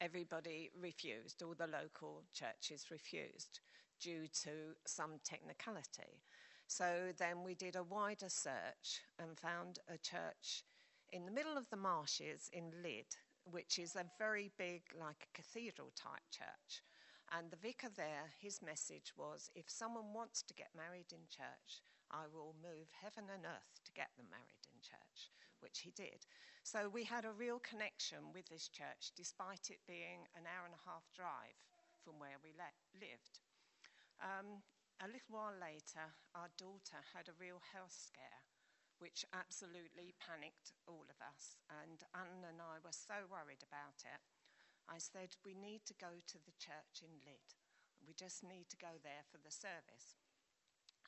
everybody 0.00 0.70
refused, 0.72 1.42
all 1.42 1.52
the 1.52 1.68
local 1.68 2.24
churches 2.32 2.86
refused 2.90 3.60
due 4.00 4.24
to 4.44 4.72
some 4.86 5.20
technicality. 5.24 6.22
So 6.68 7.16
then 7.16 7.42
we 7.42 7.54
did 7.54 7.76
a 7.76 7.82
wider 7.82 8.28
search 8.28 9.00
and 9.18 9.38
found 9.40 9.80
a 9.88 9.96
church 9.96 10.64
in 11.10 11.24
the 11.24 11.32
middle 11.32 11.56
of 11.56 11.68
the 11.70 11.80
marshes 11.80 12.50
in 12.52 12.70
Lydd, 12.84 13.16
which 13.50 13.78
is 13.78 13.96
a 13.96 14.04
very 14.18 14.52
big, 14.58 14.82
like 14.92 15.24
a 15.24 15.34
cathedral 15.34 15.90
type 15.96 16.28
church. 16.30 16.84
And 17.32 17.50
the 17.50 17.56
vicar 17.56 17.88
there, 17.88 18.28
his 18.38 18.60
message 18.60 19.16
was 19.16 19.50
if 19.54 19.64
someone 19.68 20.12
wants 20.12 20.42
to 20.42 20.54
get 20.54 20.68
married 20.76 21.08
in 21.10 21.24
church, 21.32 21.80
I 22.12 22.28
will 22.28 22.54
move 22.60 22.92
heaven 22.92 23.24
and 23.32 23.48
earth 23.48 23.80
to 23.84 23.92
get 23.96 24.12
them 24.16 24.28
married 24.28 24.68
in 24.68 24.84
church, 24.84 25.32
which 25.60 25.80
he 25.80 25.90
did. 25.96 26.28
So 26.62 26.92
we 26.92 27.04
had 27.04 27.24
a 27.24 27.32
real 27.32 27.60
connection 27.64 28.28
with 28.36 28.44
this 28.52 28.68
church, 28.68 29.16
despite 29.16 29.72
it 29.72 29.80
being 29.88 30.28
an 30.36 30.44
hour 30.44 30.68
and 30.68 30.76
a 30.76 30.84
half 30.84 31.08
drive 31.16 31.56
from 32.04 32.20
where 32.20 32.36
we 32.44 32.52
le- 32.52 33.00
lived. 33.00 33.40
Um, 34.20 34.60
a 34.98 35.06
little 35.06 35.30
while 35.30 35.54
later, 35.54 36.10
our 36.34 36.50
daughter 36.58 36.98
had 37.14 37.30
a 37.30 37.38
real 37.38 37.62
health 37.62 37.94
scare, 37.94 38.42
which 38.98 39.22
absolutely 39.30 40.18
panicked 40.18 40.74
all 40.90 41.06
of 41.06 41.22
us. 41.22 41.54
And 41.70 42.02
Anne 42.10 42.42
and 42.42 42.58
I 42.58 42.82
were 42.82 42.94
so 42.94 43.30
worried 43.30 43.62
about 43.62 44.02
it. 44.02 44.22
I 44.90 44.98
said, 44.98 45.38
We 45.46 45.54
need 45.54 45.86
to 45.86 46.02
go 46.02 46.18
to 46.18 46.38
the 46.42 46.56
church 46.58 47.06
in 47.06 47.22
Lydd. 47.22 47.54
We 48.02 48.10
just 48.18 48.42
need 48.42 48.66
to 48.74 48.82
go 48.82 48.98
there 48.98 49.22
for 49.30 49.38
the 49.38 49.54
service. 49.54 50.18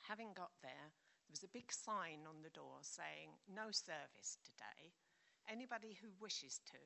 Having 0.07 0.38
got 0.38 0.55
there, 0.62 0.94
there 1.26 1.35
was 1.35 1.46
a 1.46 1.50
big 1.50 1.74
sign 1.74 2.31
on 2.31 2.46
the 2.46 2.55
door 2.55 2.87
saying, 2.87 3.42
No 3.50 3.74
service 3.74 4.38
today. 4.46 4.94
Anybody 5.50 5.98
who 5.98 6.14
wishes 6.22 6.62
to 6.70 6.83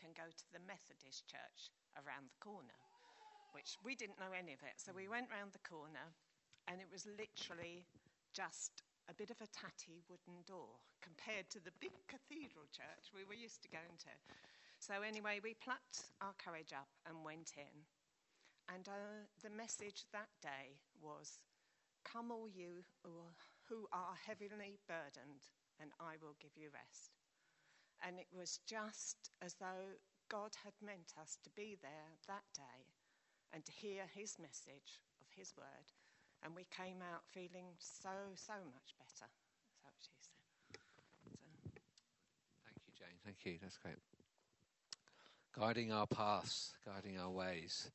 can 0.00 0.16
go 0.16 0.32
to 0.32 0.48
the 0.52 0.64
Methodist 0.64 1.28
church 1.28 1.68
around 2.00 2.32
the 2.32 2.40
corner, 2.40 2.80
which 3.52 3.76
we 3.84 3.92
didn't 3.92 4.20
know 4.20 4.32
any 4.32 4.56
of 4.56 4.64
it. 4.64 4.80
So 4.80 4.96
we 4.96 5.04
mm. 5.04 5.12
went 5.12 5.32
round 5.32 5.52
the 5.52 5.64
corner 5.64 6.16
and 6.68 6.80
it 6.80 6.90
was 6.90 7.06
literally 7.06 7.86
just 8.34 8.82
a 9.08 9.14
bit 9.14 9.30
of 9.30 9.40
a 9.40 9.50
tatty 9.54 10.02
wooden 10.10 10.42
door 10.46 10.82
compared 11.00 11.48
to 11.50 11.62
the 11.62 11.74
big 11.80 11.94
cathedral 12.10 12.66
church 12.74 13.14
we 13.14 13.24
were 13.24 13.38
used 13.38 13.62
to 13.62 13.70
going 13.70 13.96
to. 14.02 14.14
So, 14.78 15.00
anyway, 15.00 15.40
we 15.42 15.54
plucked 15.54 16.10
our 16.20 16.34
courage 16.36 16.74
up 16.74 16.90
and 17.06 17.24
went 17.24 17.54
in. 17.56 17.86
And 18.68 18.88
uh, 18.88 19.30
the 19.42 19.54
message 19.54 20.04
that 20.12 20.30
day 20.42 20.82
was 21.00 21.46
Come, 22.04 22.30
all 22.30 22.48
you 22.48 22.86
who 23.02 23.86
are 23.92 24.14
heavily 24.26 24.78
burdened, 24.86 25.50
and 25.80 25.90
I 25.98 26.14
will 26.22 26.38
give 26.38 26.54
you 26.54 26.70
rest. 26.70 27.18
And 27.98 28.18
it 28.18 28.30
was 28.30 28.60
just 28.66 29.30
as 29.42 29.54
though 29.54 29.98
God 30.28 30.54
had 30.62 30.74
meant 30.84 31.14
us 31.20 31.38
to 31.42 31.50
be 31.56 31.76
there 31.80 32.14
that 32.28 32.46
day 32.54 32.94
and 33.52 33.64
to 33.64 33.72
hear 33.72 34.04
his 34.12 34.38
message 34.38 35.02
of 35.20 35.26
his 35.34 35.54
word 35.56 35.90
and 36.42 36.54
we 36.54 36.66
came 36.70 37.02
out 37.02 37.22
feeling 37.32 37.66
so, 37.78 38.10
so 38.34 38.54
much 38.74 38.94
better. 38.98 39.30
So 39.82 39.88
she 40.00 40.10
said. 40.20 40.36
So. 40.72 42.10
Thank 42.64 42.80
you, 42.86 42.92
Jane. 42.98 43.18
Thank 43.24 43.44
you. 43.44 43.58
That's 43.60 43.78
great. 43.78 43.96
Guiding 45.58 45.92
our 45.92 46.06
paths, 46.06 46.74
guiding 46.84 47.18
our 47.18 47.30
ways. 47.30 47.90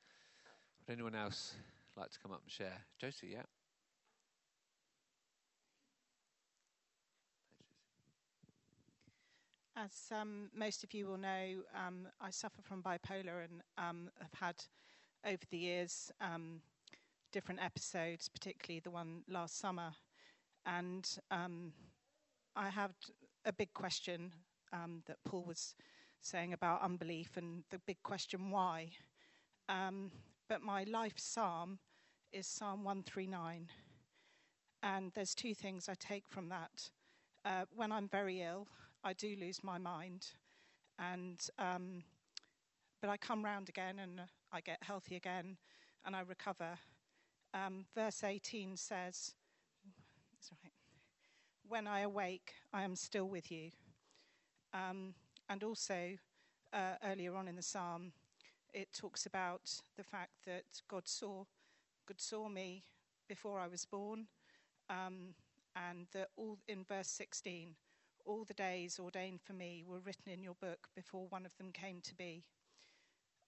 Would 0.88 0.93
anyone 0.93 1.15
else 1.15 1.54
like 1.95 2.10
to 2.12 2.19
come 2.19 2.32
up 2.32 2.41
and 2.43 2.51
share? 2.51 2.86
Josie, 2.99 3.30
yeah. 3.34 3.43
As 9.75 10.12
um, 10.12 10.49
most 10.54 10.84
of 10.84 10.93
you 10.93 11.08
will 11.08 11.17
know, 11.17 11.63
um, 11.75 12.08
I 12.19 12.30
suffer 12.30 12.62
from 12.62 12.84
bipolar 12.84 13.45
and 13.45 13.62
um, 13.77 14.10
have 14.19 14.34
had 14.34 14.56
over 15.25 15.43
the 15.49 15.58
years 15.58 16.12
um, 16.19 16.62
different 17.32 17.62
episodes, 17.63 18.30
particularly 18.30 18.80
the 18.80 18.91
one 18.91 19.24
last 19.28 19.60
summer. 19.60 19.91
And 20.65 21.08
um, 21.32 21.74
I 22.56 22.70
had 22.70 22.91
a 23.46 23.54
big 23.54 23.74
question 23.74 24.34
um, 24.74 25.04
that 25.08 25.17
Paul 25.26 25.44
was 25.48 25.76
saying 26.22 26.54
about 26.54 26.82
unbelief 26.82 27.38
and 27.38 27.63
the 27.72 27.80
big 27.80 28.02
question 28.04 28.52
why. 28.52 28.89
Um, 29.70 30.12
but 30.48 30.62
my 30.62 30.84
life 30.84 31.17
psalm 31.17 31.80
is 32.32 32.48
Psalm 32.48 32.84
139. 32.84 33.67
And 34.84 35.12
there's 35.13 35.36
two 35.36 35.54
things 35.54 35.88
I 35.89 35.94
take 36.00 36.28
from 36.28 36.50
that. 36.50 36.89
Uh, 37.46 37.65
when 37.76 37.91
I'm 37.91 38.08
very 38.08 38.41
ill, 38.41 38.67
I 39.04 39.13
do 39.13 39.36
lose 39.39 39.63
my 39.63 39.78
mind. 39.78 40.28
And 41.00 41.39
um, 41.58 42.04
but 43.02 43.10
I 43.10 43.17
come 43.17 43.44
round 43.44 43.67
again 43.67 43.98
and 43.98 44.22
I 44.52 44.62
get 44.62 44.78
healthy 44.84 45.15
again 45.15 45.58
and 46.06 46.15
I 46.15 46.22
recover 46.22 46.78
um, 47.54 47.86
verse 47.96 48.24
18 48.24 48.78
says, 48.78 49.34
When 51.68 51.88
I 51.88 52.02
awake, 52.02 52.54
I 52.74 52.84
am 52.84 52.96
still 52.96 53.28
with 53.28 53.52
you. 53.52 53.72
Um, 54.74 55.14
and 55.50 55.64
also, 55.64 56.18
uh, 56.74 56.96
earlier 57.04 57.36
on 57.36 57.48
in 57.48 57.56
the 57.56 57.62
psalm, 57.62 58.14
it 58.74 58.94
talks 58.94 59.26
about 59.26 59.82
the 59.98 60.04
fact 60.04 60.32
that 60.46 60.64
God 60.90 61.08
saw, 61.08 61.44
God 62.08 62.22
saw 62.22 62.48
me 62.48 62.84
before 63.28 63.60
I 63.60 63.68
was 63.68 63.86
born, 63.86 64.28
um, 64.90 65.36
and 65.76 66.08
that 66.14 66.30
all 66.38 66.58
in 66.68 66.84
verse 66.84 67.10
16, 67.10 67.76
all 68.26 68.46
the 68.46 68.54
days 68.54 69.00
ordained 69.00 69.42
for 69.42 69.54
me 69.54 69.84
were 69.86 70.00
written 70.00 70.32
in 70.32 70.44
your 70.44 70.56
book 70.56 70.88
before 70.96 71.28
one 71.30 71.46
of 71.46 71.58
them 71.58 71.72
came 71.72 72.00
to 72.02 72.16
be, 72.16 72.44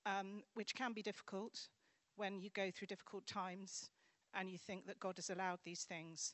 um, 0.06 0.44
which 0.54 0.76
can 0.76 0.94
be 0.94 1.02
difficult 1.02 1.68
when 2.15 2.39
you 2.39 2.49
go 2.54 2.69
through 2.71 2.88
difficult 2.88 3.26
times 3.26 3.89
and 4.34 4.49
you 4.49 4.58
think 4.58 4.88
that 4.88 4.99
God 4.99 5.17
has 5.17 5.30
allowed 5.30 5.60
these 5.63 5.84
things. 5.84 6.34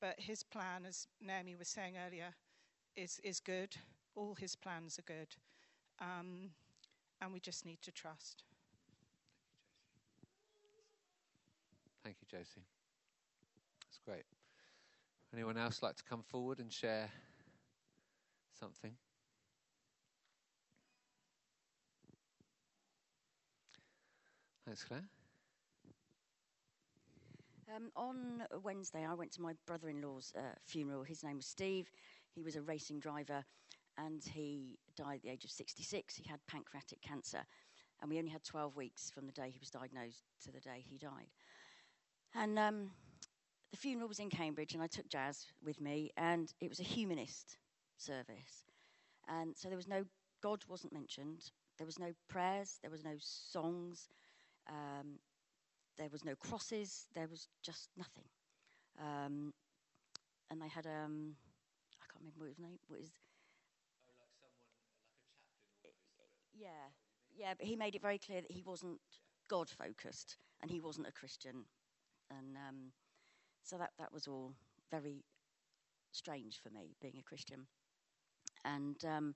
But 0.00 0.14
his 0.18 0.42
plan, 0.42 0.84
as 0.86 1.06
Naomi 1.20 1.54
was 1.56 1.68
saying 1.68 1.94
earlier, 2.06 2.34
is, 2.96 3.20
is 3.22 3.40
good. 3.40 3.76
All 4.14 4.34
his 4.34 4.56
plans 4.56 4.98
are 4.98 5.02
good. 5.02 5.28
Um, 6.00 6.50
and 7.20 7.32
we 7.32 7.40
just 7.40 7.66
need 7.66 7.82
to 7.82 7.92
trust. 7.92 8.44
Thank 12.02 12.16
you, 12.20 12.38
Josie. 12.38 12.64
That's 13.84 13.98
great. 14.04 14.24
Anyone 15.34 15.58
else 15.58 15.82
like 15.82 15.96
to 15.96 16.02
come 16.02 16.22
forward 16.22 16.58
and 16.58 16.72
share 16.72 17.10
something? 18.58 18.92
Thanks, 24.64 24.84
Claire. 24.84 25.19
Um, 27.74 27.90
on 27.94 28.42
Wednesday, 28.62 29.04
I 29.08 29.14
went 29.14 29.32
to 29.32 29.42
my 29.42 29.52
brother 29.66 29.88
in 29.88 30.02
law's 30.02 30.32
uh, 30.36 30.40
funeral. 30.64 31.04
His 31.04 31.22
name 31.22 31.36
was 31.36 31.46
Steve. 31.46 31.90
He 32.34 32.42
was 32.42 32.56
a 32.56 32.62
racing 32.62 33.00
driver 33.00 33.44
and 33.98 34.22
he 34.24 34.78
died 34.96 35.16
at 35.16 35.22
the 35.22 35.28
age 35.28 35.44
of 35.44 35.50
66. 35.50 36.16
He 36.16 36.28
had 36.28 36.40
pancreatic 36.48 37.00
cancer. 37.02 37.42
and 38.00 38.10
we 38.10 38.18
only 38.18 38.30
had 38.30 38.42
12 38.44 38.76
weeks 38.76 39.10
from 39.10 39.26
the 39.26 39.32
day 39.32 39.50
he 39.50 39.58
was 39.60 39.70
diagnosed 39.70 40.24
to 40.44 40.52
the 40.52 40.60
day 40.60 40.84
he 40.88 40.98
died. 40.98 41.28
And 42.34 42.58
um, 42.58 42.90
the 43.70 43.76
funeral 43.76 44.08
was 44.08 44.20
in 44.20 44.30
Cambridge, 44.30 44.74
and 44.74 44.82
I 44.82 44.86
took 44.86 45.08
Jazz 45.08 45.46
with 45.64 45.80
me, 45.80 46.10
and 46.16 46.52
it 46.60 46.68
was 46.68 46.80
a 46.80 46.84
humanist 46.84 47.58
service. 47.98 48.64
And 49.28 49.56
so 49.56 49.68
there 49.68 49.76
was 49.76 49.88
no, 49.88 50.04
God 50.42 50.64
wasn't 50.68 50.92
mentioned, 50.92 51.50
there 51.76 51.86
was 51.86 51.98
no 51.98 52.12
prayers, 52.28 52.78
there 52.82 52.90
was 52.90 53.04
no 53.04 53.14
songs, 53.18 54.08
um, 54.68 55.18
there 56.00 56.08
was 56.10 56.24
no 56.24 56.34
crosses, 56.34 57.06
there 57.14 57.28
was 57.28 57.46
just 57.62 57.90
nothing. 57.94 58.24
Um, 58.98 59.52
and 60.50 60.60
they 60.60 60.68
had, 60.68 60.86
um, 60.86 61.36
I 62.02 62.06
can't 62.10 62.20
remember 62.20 62.40
what 62.40 62.48
his 62.48 62.58
name, 62.58 62.78
what 62.88 63.00
is. 63.00 63.10
Yeah, 66.54 66.88
yeah, 67.36 67.52
but 67.56 67.66
he 67.66 67.76
made 67.76 67.94
it 67.94 68.02
very 68.02 68.18
clear 68.18 68.40
that 68.40 68.50
he 68.50 68.62
wasn't 68.62 68.98
God 69.48 69.68
focused 69.68 70.38
and 70.62 70.70
he 70.70 70.80
wasn't 70.80 71.06
a 71.06 71.12
Christian. 71.12 71.64
And 72.30 72.56
um, 72.56 72.92
so 73.62 73.76
that, 73.76 73.90
that 73.98 74.12
was 74.12 74.26
all 74.26 74.54
very 74.90 75.22
strange 76.12 76.60
for 76.62 76.70
me, 76.70 76.96
being 77.02 77.18
a 77.18 77.22
Christian. 77.28 77.66
And 78.64 78.96
um, 79.04 79.34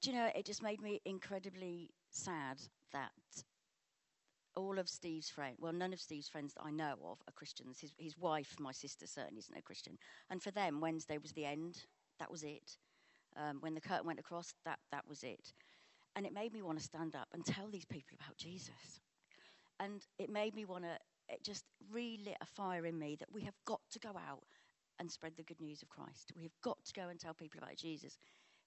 do 0.00 0.10
you 0.10 0.16
know, 0.16 0.28
it 0.36 0.46
just 0.46 0.62
made 0.62 0.80
me 0.80 1.00
incredibly 1.04 1.90
sad 2.10 2.58
that 2.92 3.10
all 4.56 4.78
of 4.78 4.88
Steve's 4.88 5.28
friends, 5.28 5.58
well, 5.60 5.72
none 5.72 5.92
of 5.92 6.00
Steve's 6.00 6.28
friends 6.28 6.54
that 6.54 6.64
I 6.64 6.70
know 6.70 6.94
of 7.04 7.18
are 7.28 7.32
Christians. 7.34 7.78
His, 7.78 7.92
his 7.98 8.18
wife, 8.18 8.56
my 8.58 8.72
sister, 8.72 9.06
certainly 9.06 9.38
isn't 9.38 9.56
a 9.56 9.62
Christian. 9.62 9.98
And 10.30 10.42
for 10.42 10.50
them, 10.50 10.80
Wednesday 10.80 11.18
was 11.18 11.32
the 11.32 11.44
end. 11.44 11.84
That 12.18 12.30
was 12.30 12.42
it. 12.42 12.78
Um, 13.36 13.58
when 13.60 13.74
the 13.74 13.80
curtain 13.80 14.06
went 14.06 14.18
across, 14.18 14.54
that, 14.64 14.78
that 14.90 15.06
was 15.06 15.22
it. 15.22 15.52
And 16.16 16.24
it 16.24 16.32
made 16.32 16.54
me 16.54 16.62
want 16.62 16.78
to 16.78 16.84
stand 16.84 17.14
up 17.14 17.28
and 17.34 17.44
tell 17.44 17.68
these 17.68 17.84
people 17.84 18.16
about 18.18 18.38
Jesus. 18.38 19.00
And 19.78 20.00
it 20.18 20.30
made 20.30 20.54
me 20.54 20.64
want 20.64 20.84
to, 20.84 20.96
it 21.28 21.44
just 21.44 21.64
relit 21.92 22.38
a 22.40 22.46
fire 22.46 22.86
in 22.86 22.98
me 22.98 23.16
that 23.20 23.32
we 23.32 23.42
have 23.42 23.54
got 23.66 23.80
to 23.90 23.98
go 23.98 24.10
out 24.10 24.44
and 24.98 25.10
spread 25.10 25.32
the 25.36 25.42
good 25.42 25.60
news 25.60 25.82
of 25.82 25.90
Christ. 25.90 26.32
We 26.34 26.44
have 26.44 26.56
got 26.64 26.78
to 26.86 26.94
go 26.94 27.08
and 27.08 27.20
tell 27.20 27.34
people 27.34 27.58
about 27.58 27.76
Jesus. 27.76 28.16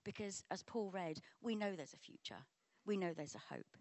Because 0.06 0.44
as 0.52 0.62
Paul 0.62 0.92
read, 0.92 1.20
we 1.42 1.56
know 1.56 1.76
there's 1.76 1.96
a 1.96 1.98
future, 1.98 2.46
we 2.86 2.96
know 2.96 3.14
there's 3.14 3.36
a 3.36 3.54
hope. 3.54 3.78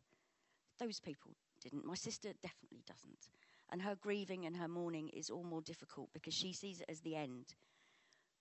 Those 0.80 1.00
people 1.00 1.32
didn't. 1.60 1.84
My 1.84 1.94
sister 1.94 2.30
definitely 2.42 2.82
doesn't. 2.86 3.28
And 3.70 3.82
her 3.82 3.96
grieving 3.96 4.46
and 4.46 4.56
her 4.56 4.68
mourning 4.68 5.08
is 5.10 5.30
all 5.30 5.44
more 5.44 5.62
difficult 5.62 6.10
because 6.12 6.34
she 6.34 6.52
sees 6.52 6.80
it 6.80 6.86
as 6.88 7.00
the 7.00 7.16
end. 7.16 7.54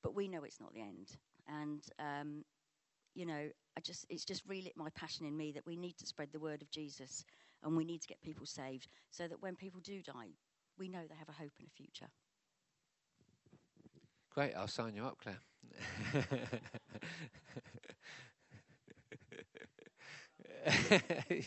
But 0.04 0.16
we 0.16 0.28
know 0.28 0.44
it's 0.44 0.62
not 0.62 0.74
the 0.74 0.82
end. 0.82 1.10
And, 1.48 1.84
um, 2.00 2.46
you 3.14 3.26
know, 3.26 3.50
I 3.78 3.82
just, 3.82 4.06
it's 4.10 4.26
just 4.26 4.44
relit 4.48 4.78
my 4.78 4.90
passion 4.96 5.26
in 5.26 5.36
me 5.36 5.52
that 5.54 5.66
we 5.66 5.76
need 5.76 5.98
to 5.98 6.06
spread 6.06 6.30
the 6.32 6.40
word 6.40 6.62
of 6.62 6.72
Jesus 6.72 7.26
and 7.64 7.76
we 7.76 7.84
need 7.84 8.02
to 8.02 8.08
get 8.08 8.22
people 8.22 8.46
saved 8.46 8.88
so 9.12 9.28
that 9.28 9.42
when 9.42 9.56
people 9.56 9.82
do 9.82 10.02
die, 10.02 10.32
we 10.78 10.88
know 10.88 11.02
they 11.08 11.16
have 11.16 11.30
a 11.30 11.34
hope 11.34 11.52
and 11.60 11.68
a 11.68 11.72
future. 11.72 12.08
Great, 14.30 14.54
I'll 14.56 14.68
sign 14.68 14.96
you 14.96 15.04
up, 15.04 15.18
Claire. 15.18 15.40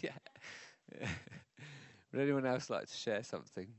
yeah. 0.02 0.11
Would 2.12 2.20
anyone 2.23 2.46
else 2.46 2.70
like 2.70 2.87
to 2.87 2.96
share 2.96 3.23
something? 3.25 3.75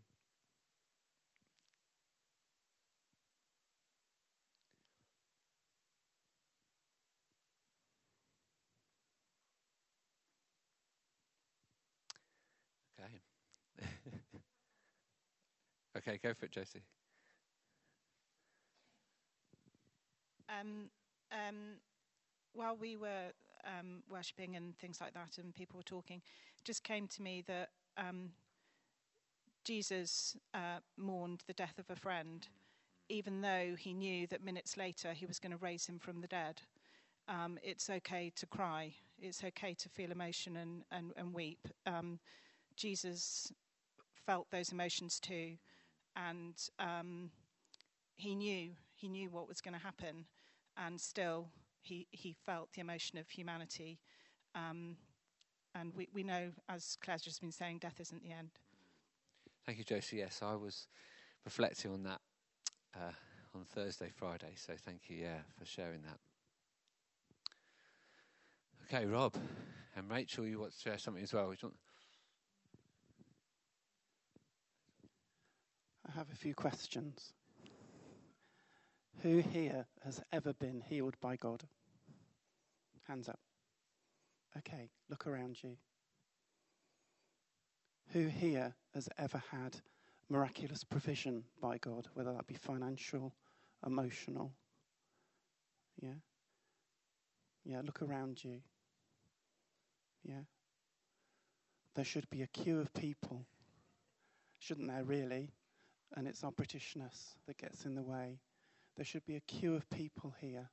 Okay. 12.99 13.21
okay, 15.97 16.19
go 16.21 16.33
for 16.33 16.45
it, 16.45 16.51
Josie. 16.51 16.83
Um, 20.49 20.89
um, 21.31 21.77
while 22.53 22.75
we 22.75 22.97
were 22.97 23.31
um, 23.65 24.03
worshipping 24.09 24.55
and 24.55 24.77
things 24.77 24.99
like 25.01 25.13
that, 25.13 25.37
and 25.37 25.53
people 25.53 25.77
were 25.77 25.83
talking, 25.83 26.17
it 26.17 26.65
just 26.65 26.83
came 26.83 27.07
to 27.07 27.21
me 27.21 27.43
that 27.47 27.69
um, 27.97 28.31
Jesus 29.63 30.35
uh, 30.53 30.79
mourned 30.97 31.43
the 31.47 31.53
death 31.53 31.77
of 31.77 31.89
a 31.89 31.95
friend, 31.95 32.47
even 33.09 33.41
though 33.41 33.75
he 33.77 33.93
knew 33.93 34.27
that 34.27 34.43
minutes 34.43 34.77
later 34.77 35.13
he 35.13 35.25
was 35.25 35.39
going 35.39 35.51
to 35.51 35.57
raise 35.57 35.85
him 35.85 35.99
from 35.99 36.21
the 36.21 36.27
dead. 36.27 36.61
Um, 37.27 37.57
it's 37.63 37.89
okay 37.89 38.31
to 38.35 38.45
cry. 38.47 38.93
It's 39.19 39.43
okay 39.43 39.73
to 39.75 39.89
feel 39.89 40.11
emotion 40.11 40.57
and, 40.57 40.83
and, 40.91 41.13
and 41.15 41.33
weep. 41.33 41.67
Um, 41.85 42.19
Jesus 42.75 43.51
felt 44.25 44.49
those 44.49 44.71
emotions 44.71 45.19
too, 45.19 45.57
and 46.15 46.55
um, 46.79 47.29
he 48.15 48.35
knew 48.35 48.71
he 48.95 49.07
knew 49.07 49.29
what 49.29 49.47
was 49.47 49.61
going 49.61 49.73
to 49.73 49.79
happen, 49.83 50.25
and 50.77 50.99
still 50.99 51.49
he 51.81 52.07
he 52.11 52.35
felt 52.45 52.69
the 52.73 52.81
emotion 52.81 53.17
of 53.19 53.29
humanity. 53.29 53.99
Um, 54.55 54.97
and 55.75 55.93
we, 55.95 56.07
we 56.13 56.23
know, 56.23 56.49
as 56.69 56.97
Claire's 57.01 57.21
just 57.21 57.41
been 57.41 57.51
saying, 57.51 57.79
death 57.79 57.99
isn't 57.99 58.23
the 58.23 58.31
end. 58.31 58.49
Thank 59.65 59.77
you, 59.77 59.83
Josie. 59.83 60.17
Yes, 60.17 60.41
I 60.43 60.55
was 60.55 60.87
reflecting 61.45 61.91
on 61.91 62.03
that 62.03 62.21
uh, 62.95 63.11
on 63.55 63.65
Thursday, 63.65 64.09
Friday. 64.15 64.53
So 64.55 64.73
thank 64.77 65.01
you, 65.07 65.17
yeah, 65.17 65.39
for 65.57 65.65
sharing 65.65 66.01
that. 66.03 66.17
Okay, 68.93 69.05
Rob 69.05 69.35
and 69.95 70.09
Rachel, 70.09 70.45
you 70.45 70.59
want 70.59 70.73
to 70.73 70.79
share 70.79 70.97
something 70.97 71.23
as 71.23 71.33
well? 71.33 71.53
I 76.07 76.11
have 76.11 76.27
a 76.31 76.35
few 76.35 76.53
questions. 76.53 77.33
Who 79.21 79.37
here 79.39 79.85
has 80.03 80.21
ever 80.31 80.53
been 80.53 80.81
healed 80.81 81.15
by 81.21 81.35
God? 81.35 81.63
Hands 83.07 83.29
up. 83.29 83.40
Okay, 84.57 84.89
look 85.09 85.27
around 85.27 85.57
you. 85.63 85.77
Who 88.13 88.27
here 88.27 88.73
has 88.93 89.07
ever 89.17 89.41
had 89.51 89.77
miraculous 90.29 90.83
provision 90.83 91.43
by 91.61 91.77
God, 91.77 92.07
whether 92.13 92.33
that 92.33 92.47
be 92.47 92.55
financial, 92.55 93.33
emotional? 93.85 94.51
Yeah? 96.01 96.19
Yeah, 97.63 97.81
look 97.85 98.01
around 98.01 98.43
you. 98.43 98.61
Yeah? 100.23 100.41
There 101.95 102.05
should 102.05 102.29
be 102.29 102.41
a 102.41 102.47
queue 102.47 102.79
of 102.79 102.93
people, 102.93 103.45
shouldn't 104.59 104.89
there, 104.89 105.03
really? 105.03 105.51
And 106.15 106.27
it's 106.27 106.43
our 106.43 106.51
Britishness 106.51 107.35
that 107.47 107.57
gets 107.57 107.85
in 107.85 107.95
the 107.95 108.03
way. 108.03 108.39
There 108.97 109.05
should 109.05 109.25
be 109.25 109.35
a 109.35 109.41
queue 109.41 109.75
of 109.75 109.89
people 109.89 110.33
here 110.41 110.69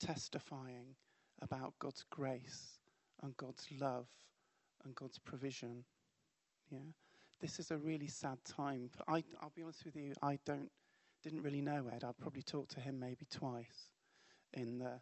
testifying 0.00 0.96
about 1.40 1.74
God's 1.78 2.04
grace 2.10 2.78
and 3.22 3.36
God's 3.36 3.66
love 3.80 4.08
and 4.84 4.94
God's 4.94 5.18
provision. 5.18 5.84
Yeah, 6.70 6.78
this 7.40 7.58
is 7.58 7.70
a 7.70 7.76
really 7.76 8.08
sad 8.08 8.38
time. 8.44 8.90
I, 9.08 9.22
I'll 9.40 9.52
be 9.54 9.62
honest 9.62 9.84
with 9.84 9.96
you, 9.96 10.12
I 10.22 10.38
don't, 10.44 10.70
didn't 11.22 11.42
really 11.42 11.60
know 11.60 11.88
Ed. 11.92 12.04
I've 12.04 12.18
probably 12.18 12.42
talked 12.42 12.72
to 12.72 12.80
him 12.80 12.98
maybe 12.98 13.26
twice 13.30 13.90
in 14.52 14.78
the 14.78 15.00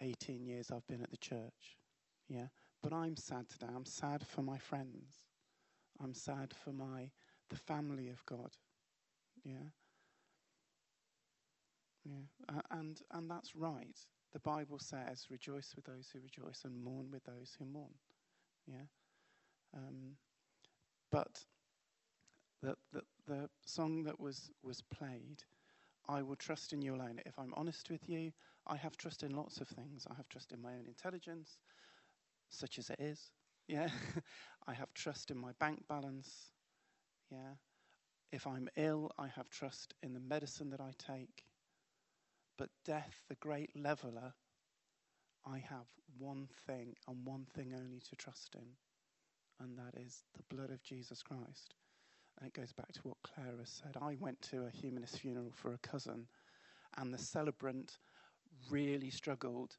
18 0.00 0.44
years 0.46 0.70
I've 0.70 0.86
been 0.86 1.02
at 1.02 1.10
the 1.10 1.16
church. 1.16 1.78
Yeah, 2.28 2.46
but 2.82 2.92
I'm 2.92 3.16
sad 3.16 3.48
today. 3.48 3.72
I'm 3.74 3.84
sad 3.84 4.26
for 4.26 4.42
my 4.42 4.58
friends. 4.58 5.20
I'm 6.02 6.14
sad 6.14 6.54
for 6.54 6.72
my 6.72 7.10
the 7.50 7.56
family 7.56 8.08
of 8.08 8.24
God. 8.24 8.52
Yeah. 9.44 9.68
Yeah, 12.04 12.24
uh, 12.48 12.62
and 12.70 13.00
and 13.12 13.30
that's 13.30 13.54
right. 13.54 13.98
The 14.32 14.40
Bible 14.40 14.78
says, 14.78 15.26
"Rejoice 15.30 15.74
with 15.76 15.84
those 15.84 16.08
who 16.12 16.20
rejoice, 16.20 16.64
and 16.64 16.82
mourn 16.82 17.10
with 17.10 17.24
those 17.24 17.54
who 17.58 17.66
mourn." 17.66 17.94
Yeah. 18.66 18.86
Um, 19.74 20.16
but 21.10 21.44
the, 22.62 22.76
the 22.92 23.02
the 23.26 23.50
song 23.64 24.04
that 24.04 24.18
was 24.20 24.50
was 24.62 24.82
played, 24.82 25.44
"I 26.08 26.22
will 26.22 26.36
trust 26.36 26.72
in 26.72 26.82
you 26.82 26.94
alone." 26.94 27.20
If 27.26 27.38
I'm 27.38 27.54
honest 27.54 27.90
with 27.90 28.08
you, 28.08 28.32
I 28.66 28.76
have 28.76 28.96
trust 28.96 29.22
in 29.22 29.34
lots 29.36 29.60
of 29.60 29.68
things. 29.68 30.06
I 30.10 30.14
have 30.14 30.28
trust 30.28 30.52
in 30.52 30.62
my 30.62 30.72
own 30.74 30.86
intelligence, 30.86 31.58
such 32.50 32.78
as 32.78 32.90
it 32.90 33.00
is. 33.00 33.30
Yeah. 33.68 33.88
I 34.66 34.74
have 34.74 34.92
trust 34.94 35.30
in 35.30 35.38
my 35.38 35.52
bank 35.60 35.84
balance. 35.88 36.52
Yeah. 37.30 37.54
If 38.32 38.46
I'm 38.46 38.68
ill, 38.76 39.10
I 39.18 39.28
have 39.28 39.50
trust 39.50 39.94
in 40.02 40.14
the 40.14 40.20
medicine 40.20 40.70
that 40.70 40.80
I 40.80 40.92
take. 40.98 41.44
But 42.58 42.70
death, 42.84 43.22
the 43.28 43.36
great 43.36 43.70
leveler, 43.76 44.34
I 45.46 45.58
have 45.58 45.86
one 46.18 46.48
thing 46.66 46.94
and 47.08 47.26
one 47.26 47.46
thing 47.54 47.74
only 47.74 48.00
to 48.08 48.16
trust 48.16 48.54
in, 48.54 48.76
and 49.60 49.76
that 49.78 50.00
is 50.00 50.24
the 50.36 50.54
blood 50.54 50.70
of 50.70 50.82
Jesus 50.82 51.22
Christ. 51.22 51.74
And 52.38 52.46
it 52.46 52.54
goes 52.54 52.72
back 52.72 52.92
to 52.92 53.00
what 53.02 53.16
Clara 53.22 53.64
said. 53.64 53.96
I 54.00 54.16
went 54.20 54.40
to 54.42 54.64
a 54.64 54.70
humanist 54.70 55.18
funeral 55.18 55.52
for 55.54 55.74
a 55.74 55.78
cousin, 55.78 56.26
and 56.96 57.12
the 57.12 57.18
celebrant 57.18 57.98
really 58.70 59.10
struggled 59.10 59.76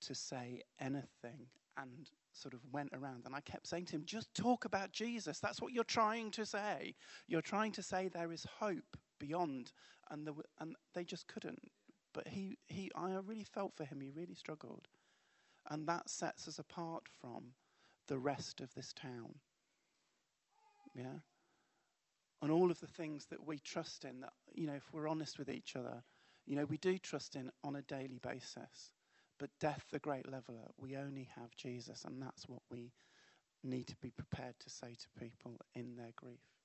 to 0.00 0.14
say 0.14 0.62
anything 0.80 1.48
and 1.76 2.10
sort 2.32 2.54
of 2.54 2.60
went 2.72 2.90
around. 2.92 3.22
And 3.24 3.34
I 3.34 3.40
kept 3.40 3.66
saying 3.66 3.86
to 3.86 3.96
him, 3.96 4.02
just 4.04 4.32
talk 4.34 4.64
about 4.64 4.92
Jesus. 4.92 5.38
That's 5.40 5.60
what 5.60 5.72
you're 5.72 5.84
trying 5.84 6.30
to 6.32 6.44
say. 6.44 6.94
You're 7.26 7.42
trying 7.42 7.72
to 7.72 7.82
say 7.82 8.08
there 8.08 8.32
is 8.32 8.46
hope 8.58 8.96
beyond. 9.18 9.72
And, 10.10 10.26
the, 10.26 10.34
and 10.60 10.76
they 10.94 11.04
just 11.04 11.26
couldn't. 11.26 11.70
But 12.12 12.28
he, 12.28 12.58
he, 12.68 12.90
I 12.94 13.10
really 13.24 13.44
felt 13.44 13.74
for 13.76 13.84
him. 13.84 14.00
He 14.00 14.10
really 14.10 14.34
struggled. 14.34 14.88
And 15.70 15.86
that 15.86 16.08
sets 16.08 16.48
us 16.48 16.58
apart 16.58 17.04
from 17.20 17.52
the 18.06 18.18
rest 18.18 18.60
of 18.60 18.74
this 18.74 18.92
town. 18.92 19.34
Yeah? 20.94 21.20
And 22.40 22.50
all 22.50 22.70
of 22.70 22.80
the 22.80 22.86
things 22.86 23.26
that 23.26 23.46
we 23.46 23.58
trust 23.58 24.04
in, 24.04 24.20
that, 24.20 24.32
you 24.54 24.66
know, 24.66 24.74
if 24.74 24.92
we're 24.92 25.08
honest 25.08 25.38
with 25.38 25.50
each 25.50 25.76
other, 25.76 26.02
you 26.46 26.56
know, 26.56 26.64
we 26.64 26.78
do 26.78 26.96
trust 26.98 27.36
in 27.36 27.50
on 27.62 27.76
a 27.76 27.82
daily 27.82 28.18
basis. 28.22 28.92
But 29.38 29.50
death, 29.60 29.84
the 29.92 29.98
great 29.98 30.30
leveler, 30.30 30.70
we 30.76 30.96
only 30.96 31.28
have 31.36 31.54
Jesus, 31.56 32.04
and 32.04 32.20
that's 32.20 32.48
what 32.48 32.62
we 32.70 32.92
need 33.62 33.86
to 33.88 33.96
be 33.96 34.10
prepared 34.10 34.54
to 34.60 34.70
say 34.70 34.94
to 34.94 35.20
people 35.20 35.60
in 35.74 35.96
their 35.96 36.12
grief. 36.16 36.57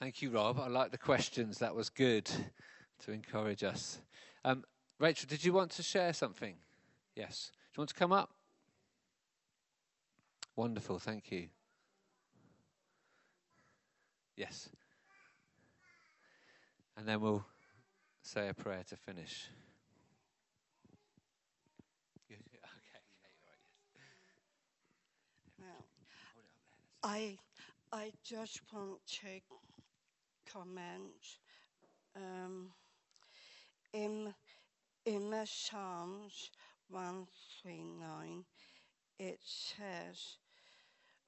Thank 0.00 0.22
you, 0.22 0.30
Rob. 0.30 0.60
I 0.60 0.68
like 0.68 0.92
the 0.92 0.98
questions. 0.98 1.58
That 1.58 1.74
was 1.74 1.90
good 1.90 2.30
to 3.00 3.10
encourage 3.10 3.64
us. 3.64 3.98
Um, 4.44 4.62
Rachel, 5.00 5.26
did 5.28 5.44
you 5.44 5.52
want 5.52 5.72
to 5.72 5.82
share 5.82 6.12
something? 6.12 6.54
Yes. 7.16 7.50
Do 7.72 7.78
you 7.78 7.80
want 7.80 7.88
to 7.88 7.96
come 7.96 8.12
up? 8.12 8.30
Wonderful. 10.54 11.00
Thank 11.00 11.32
you. 11.32 11.48
Yes. 14.36 14.68
And 16.96 17.08
then 17.08 17.20
we'll 17.20 17.44
say 18.22 18.48
a 18.48 18.54
prayer 18.54 18.84
to 18.90 18.96
finish. 18.96 19.48
I 27.02 27.36
I 27.92 28.12
just 28.22 28.60
want 28.72 28.98
to 29.22 29.57
comment 30.52 31.38
um, 32.16 32.72
in 33.92 34.34
in 35.06 35.30
the 35.30 35.46
Psalms 35.46 36.50
one 36.88 37.26
three 37.62 37.84
nine. 37.84 38.44
It 39.18 39.40
says, 39.44 40.38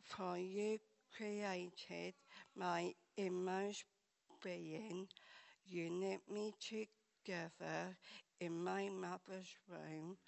"For 0.05 0.37
you 0.37 0.79
created 1.17 2.15
my 2.55 2.95
inmost 3.17 3.85
being; 4.43 5.09
you 5.67 5.91
knit 5.91 6.23
me 6.29 6.55
together 6.61 7.97
in 8.41 8.63
my 8.65 8.91
mother's 8.91 9.57
womb. 9.69 10.19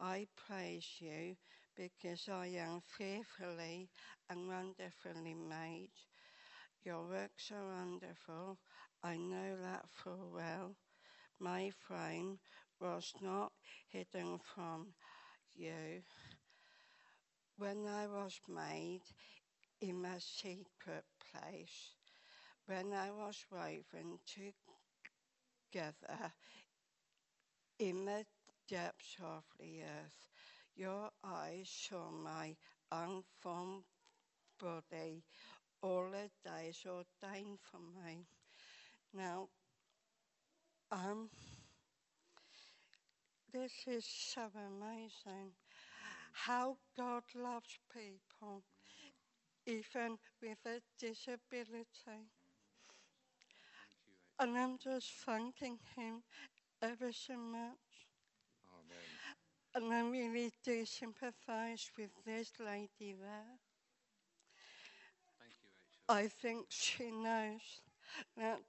I 0.00 0.28
praise 0.36 1.00
you." 1.00 1.36
because 1.76 2.28
I 2.28 2.48
am 2.48 2.82
fearfully 2.82 3.90
and 4.30 4.48
wonderfully 4.48 5.34
made. 5.34 5.92
Your 6.84 7.06
works 7.08 7.50
are 7.52 7.66
wonderful. 7.66 8.58
I 9.02 9.16
know 9.16 9.56
that 9.62 9.88
full 9.88 10.30
well. 10.34 10.76
My 11.38 11.70
frame 11.70 12.38
was 12.80 13.14
not 13.22 13.52
hidden 13.88 14.38
from 14.38 14.94
you. 15.54 16.02
When 17.58 17.86
I 17.86 18.08
was 18.08 18.40
made 18.48 19.02
in 19.80 20.04
a 20.04 20.20
secret 20.20 21.04
place, 21.32 21.94
when 22.66 22.92
I 22.92 23.10
was 23.10 23.44
woven 23.50 24.18
together 25.72 26.32
in 27.78 28.04
the 28.04 28.24
depths 28.68 29.16
of 29.22 29.42
the 29.58 29.82
earth, 29.82 30.28
your 30.76 31.10
eyes 31.24 31.68
saw 31.68 32.10
my 32.10 32.56
unformed 32.92 33.82
body, 34.60 35.24
all 35.82 36.06
the 36.10 36.30
days 36.48 36.84
ordained 36.86 37.58
for 37.62 37.78
me. 37.78 38.26
Now, 39.14 39.48
um, 40.92 41.30
this 43.52 43.72
is 43.86 44.04
so 44.04 44.42
amazing 44.54 45.52
how 46.32 46.76
God 46.96 47.22
loves 47.34 47.78
people, 47.92 48.62
even 49.66 50.18
with 50.42 50.58
a 50.66 50.80
disability. 50.98 52.30
And 54.38 54.56
I'm 54.56 54.78
just 54.78 55.12
thanking 55.26 55.78
Him 55.96 56.22
ever 56.82 57.12
so 57.12 57.36
much. 57.36 57.76
And 59.74 59.92
I 59.92 60.00
really 60.02 60.52
do 60.64 60.84
sympathise 60.84 61.90
with 61.96 62.10
this 62.26 62.52
lady 62.58 63.14
there. 63.20 63.69
Thank 66.10 66.42
you, 66.44 66.50
Rachel. 66.50 66.60
I 66.62 66.62
think 66.62 66.66
she 66.70 67.10
knows 67.10 67.82
that 68.36 68.60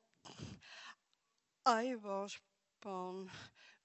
I 1.66 1.96
was 2.04 2.38
born 2.82 3.30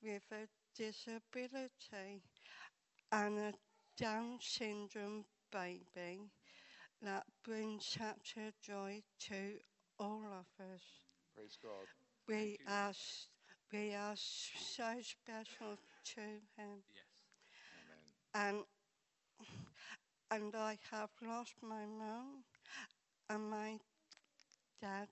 with 0.02 0.22
a 0.32 0.48
disability 0.76 2.22
and 3.12 3.38
a 3.38 3.52
Down 3.96 4.38
syndrome 4.40 5.24
baby 5.52 6.30
that 7.02 7.24
brings 7.44 7.86
such 7.86 8.36
a 8.36 8.52
joy 8.62 9.02
to 9.20 9.58
all 9.98 10.22
of 10.26 10.46
us. 10.74 10.82
Praise 11.34 11.58
God. 11.62 11.86
We 12.28 12.58
are, 12.68 12.92
we 13.72 13.94
are 13.94 14.16
so 14.16 14.94
special 15.02 15.78
to 16.14 16.20
Him. 16.20 16.82
Yes. 16.94 17.24
Amen. 18.34 18.56
and 18.56 18.64
and 20.30 20.54
I 20.56 20.78
have 20.90 21.10
lost 21.22 21.54
my 21.62 21.86
mum 21.86 22.44
and 23.30 23.50
my 23.50 23.78
dad, 24.80 25.08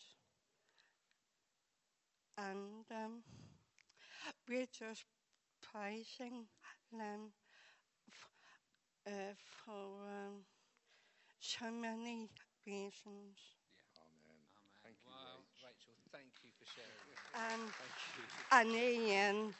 and 2.38 2.84
um, 2.90 3.22
we're 4.48 4.66
just 4.72 5.04
praising 5.62 6.46
them 6.92 7.32
f- 8.08 8.28
uh, 9.06 9.34
for 9.64 10.04
um, 10.08 10.44
so 11.40 11.70
many 11.70 12.28
reasons. 12.66 13.36
Amen. 13.98 14.14
Amen. 14.28 14.42
Thank 14.84 14.96
you, 15.04 15.10
wow, 15.10 15.40
Rach. 15.62 15.68
Rachel, 15.68 15.96
thank 16.12 16.30
you 16.44 16.50
for 16.58 16.66
sharing. 16.66 17.16
Um, 17.34 17.68
Thank 17.78 17.96
you. 18.16 18.24
and 18.52 18.70
Ian 18.76 19.54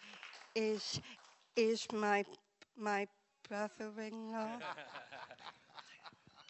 is 0.54 1.00
is 1.56 1.86
my 1.92 2.24
my 2.76 3.06
brother-in-law. 3.48 4.58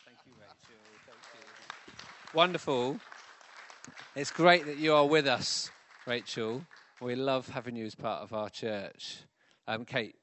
Thank 0.04 0.18
you, 0.26 0.32
Rachel. 0.38 0.82
Thank 1.06 1.22
you. 1.34 2.23
Wonderful. 2.34 2.98
It's 4.16 4.32
great 4.32 4.66
that 4.66 4.78
you 4.78 4.92
are 4.92 5.06
with 5.06 5.28
us, 5.28 5.70
Rachel. 6.04 6.66
We 7.00 7.14
love 7.14 7.48
having 7.48 7.76
you 7.76 7.84
as 7.86 7.94
part 7.94 8.24
of 8.24 8.32
our 8.32 8.50
church. 8.50 9.18
Um, 9.68 9.84
Kate, 9.84 10.16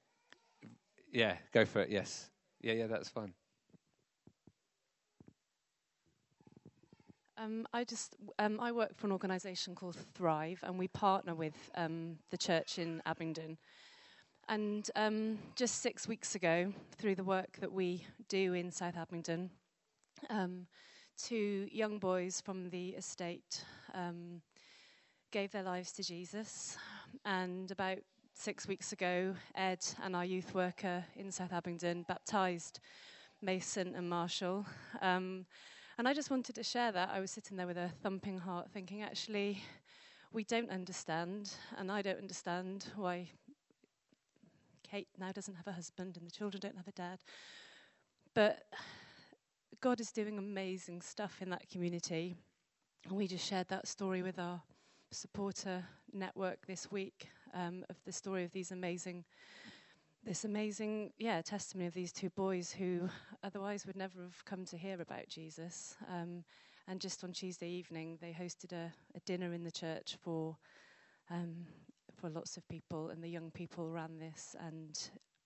yeah, 1.13 1.37
go 1.53 1.63
for 1.63 1.79
it. 1.79 1.89
Yes. 1.89 2.29
Yeah, 2.59 2.73
yeah, 2.73 2.87
that's 2.87 3.07
fun. 3.07 3.33
Um, 7.37 7.65
I 7.71 7.85
just 7.85 8.17
um, 8.39 8.59
I 8.59 8.73
work 8.73 8.97
for 8.97 9.07
an 9.07 9.13
organisation 9.13 9.73
called 9.73 9.95
Thrive, 10.13 10.59
and 10.63 10.77
we 10.77 10.89
partner 10.89 11.33
with 11.33 11.55
um, 11.75 12.17
the 12.29 12.37
church 12.37 12.77
in 12.77 13.01
Abingdon. 13.05 13.57
And 14.49 14.89
um, 14.97 15.39
just 15.55 15.81
six 15.81 16.09
weeks 16.09 16.35
ago, 16.35 16.73
through 16.97 17.15
the 17.15 17.23
work 17.23 17.57
that 17.61 17.71
we 17.71 18.03
do 18.27 18.53
in 18.53 18.69
South 18.69 18.97
Abingdon, 18.97 19.49
um, 20.29 20.67
two 21.17 21.67
young 21.71 21.99
boys 21.99 22.41
from 22.41 22.69
the 22.69 22.89
estate 22.89 23.63
um, 23.93 24.41
gave 25.31 25.51
their 25.51 25.63
lives 25.63 25.91
to 25.93 26.03
Jesus. 26.03 26.77
And 27.25 27.71
about 27.71 27.99
six 28.33 28.67
weeks 28.67 28.91
ago, 28.91 29.35
Ed 29.55 29.85
and 30.03 30.15
our 30.15 30.25
youth 30.25 30.53
worker 30.53 31.03
in 31.15 31.31
South 31.31 31.53
Abingdon 31.53 32.03
baptised 32.07 32.79
Mason 33.41 33.95
and 33.95 34.09
Marshall. 34.09 34.65
Um, 35.01 35.45
and 35.97 36.07
I 36.07 36.13
just 36.13 36.31
wanted 36.31 36.55
to 36.55 36.63
share 36.63 36.91
that. 36.91 37.09
I 37.13 37.19
was 37.19 37.31
sitting 37.31 37.57
there 37.57 37.67
with 37.67 37.77
a 37.77 37.91
thumping 38.01 38.39
heart, 38.39 38.69
thinking, 38.71 39.01
actually, 39.01 39.61
we 40.33 40.43
don't 40.43 40.69
understand, 40.69 41.53
and 41.77 41.91
I 41.91 42.01
don't 42.01 42.19
understand 42.19 42.85
why 42.95 43.29
Kate 44.89 45.07
now 45.17 45.31
doesn't 45.31 45.55
have 45.55 45.67
a 45.67 45.71
husband 45.71 46.17
and 46.17 46.25
the 46.25 46.31
children 46.31 46.59
don't 46.59 46.77
have 46.77 46.87
a 46.87 46.91
dad. 46.91 47.19
But 48.33 48.63
God 49.81 49.99
is 49.99 50.11
doing 50.11 50.37
amazing 50.37 51.01
stuff 51.01 51.41
in 51.41 51.49
that 51.49 51.67
community. 51.67 52.35
And 53.07 53.17
we 53.17 53.27
just 53.27 53.47
shared 53.47 53.67
that 53.69 53.87
story 53.87 54.21
with 54.21 54.37
our 54.37 54.61
supporter 55.09 55.83
network 56.13 56.67
this 56.67 56.91
week 56.91 57.29
um, 57.55 57.83
of 57.89 57.95
the 58.05 58.11
story 58.11 58.43
of 58.43 58.51
these 58.51 58.71
amazing, 58.71 59.25
this 60.23 60.45
amazing, 60.45 61.13
yeah, 61.17 61.41
testimony 61.41 61.87
of 61.87 61.95
these 61.95 62.13
two 62.13 62.29
boys 62.29 62.71
who 62.71 63.09
otherwise 63.43 63.87
would 63.87 63.95
never 63.95 64.21
have 64.21 64.45
come 64.45 64.65
to 64.65 64.77
hear 64.77 65.01
about 65.01 65.27
Jesus. 65.27 65.95
Um, 66.07 66.43
and 66.87 67.01
just 67.01 67.23
on 67.23 67.31
Tuesday 67.31 67.69
evening, 67.69 68.19
they 68.21 68.37
hosted 68.39 68.73
a, 68.73 68.93
a 69.15 69.19
dinner 69.25 69.51
in 69.51 69.63
the 69.63 69.71
church 69.71 70.15
for 70.21 70.57
um, 71.31 71.65
for 72.19 72.29
lots 72.29 72.55
of 72.55 72.67
people, 72.67 73.09
and 73.09 73.23
the 73.23 73.29
young 73.29 73.49
people 73.49 73.89
ran 73.89 74.19
this. 74.19 74.55
And 74.59 74.99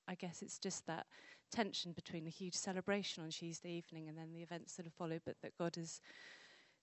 I 0.07 0.15
guess 0.15 0.41
it's 0.41 0.59
just 0.59 0.85
that 0.87 1.05
tension 1.51 1.93
between 1.93 2.25
the 2.25 2.31
huge 2.31 2.55
celebration 2.55 3.23
on 3.23 3.29
Tuesday 3.29 3.71
evening 3.71 4.07
and 4.07 4.17
then 4.17 4.33
the 4.33 4.41
events 4.41 4.75
that 4.75 4.85
have 4.85 4.93
followed, 4.93 5.21
but 5.25 5.35
that 5.41 5.57
God 5.57 5.75
has 5.75 6.01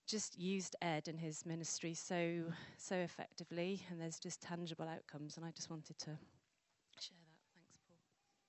just 0.07 0.37
used 0.37 0.75
Ed 0.81 1.07
and 1.07 1.19
his 1.19 1.45
ministry 1.45 1.93
so 1.93 2.43
so 2.77 2.95
effectively, 2.95 3.81
and 3.89 4.01
there's 4.01 4.19
just 4.19 4.41
tangible 4.41 4.87
outcomes. 4.87 5.37
And 5.37 5.45
I 5.45 5.51
just 5.51 5.69
wanted 5.69 5.97
to 5.99 6.11
share 6.99 7.17
that. 7.27 7.39
Thanks, 7.55 7.79
Paul. 7.87 7.97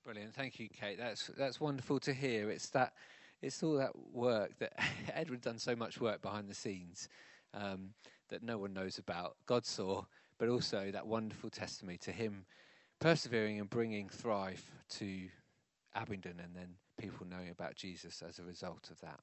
Brilliant, 0.03 0.33
thank 0.35 0.59
you, 0.59 0.67
Kate. 0.69 0.97
That's 0.97 1.27
that's 1.37 1.61
wonderful 1.61 1.99
to 2.01 2.13
hear. 2.13 2.49
It's 2.49 2.69
that 2.71 2.93
it's 3.41 3.61
all 3.63 3.75
that 3.77 3.91
work 4.11 4.57
that 4.59 4.73
Edward 5.13 5.41
done 5.41 5.59
so 5.59 5.75
much 5.75 5.99
work 5.99 6.21
behind 6.21 6.49
the 6.49 6.55
scenes 6.55 7.07
um, 7.53 7.93
that 8.29 8.43
no 8.43 8.57
one 8.57 8.73
knows 8.73 8.97
about. 8.97 9.37
God 9.45 9.65
saw, 9.65 10.03
but 10.37 10.49
also 10.49 10.91
that 10.91 11.07
wonderful 11.07 11.49
testimony 11.49 11.97
to 11.99 12.11
him 12.11 12.45
persevering 12.99 13.59
and 13.59 13.69
bringing 13.69 14.09
Thrive 14.09 14.63
to 14.89 15.29
Abingdon, 15.95 16.39
and 16.43 16.55
then 16.55 16.75
people 16.99 17.25
knowing 17.29 17.49
about 17.49 17.75
Jesus 17.75 18.21
as 18.27 18.39
a 18.39 18.43
result 18.43 18.89
of 18.91 18.99
that. 19.01 19.19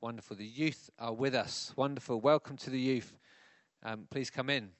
Wonderful. 0.00 0.36
The 0.36 0.44
youth 0.44 0.90
are 0.98 1.12
with 1.12 1.34
us. 1.34 1.72
Wonderful. 1.76 2.20
Welcome 2.20 2.56
to 2.58 2.70
the 2.70 2.80
youth. 2.80 3.16
Um, 3.84 4.06
please 4.10 4.30
come 4.30 4.50
in. 4.50 4.70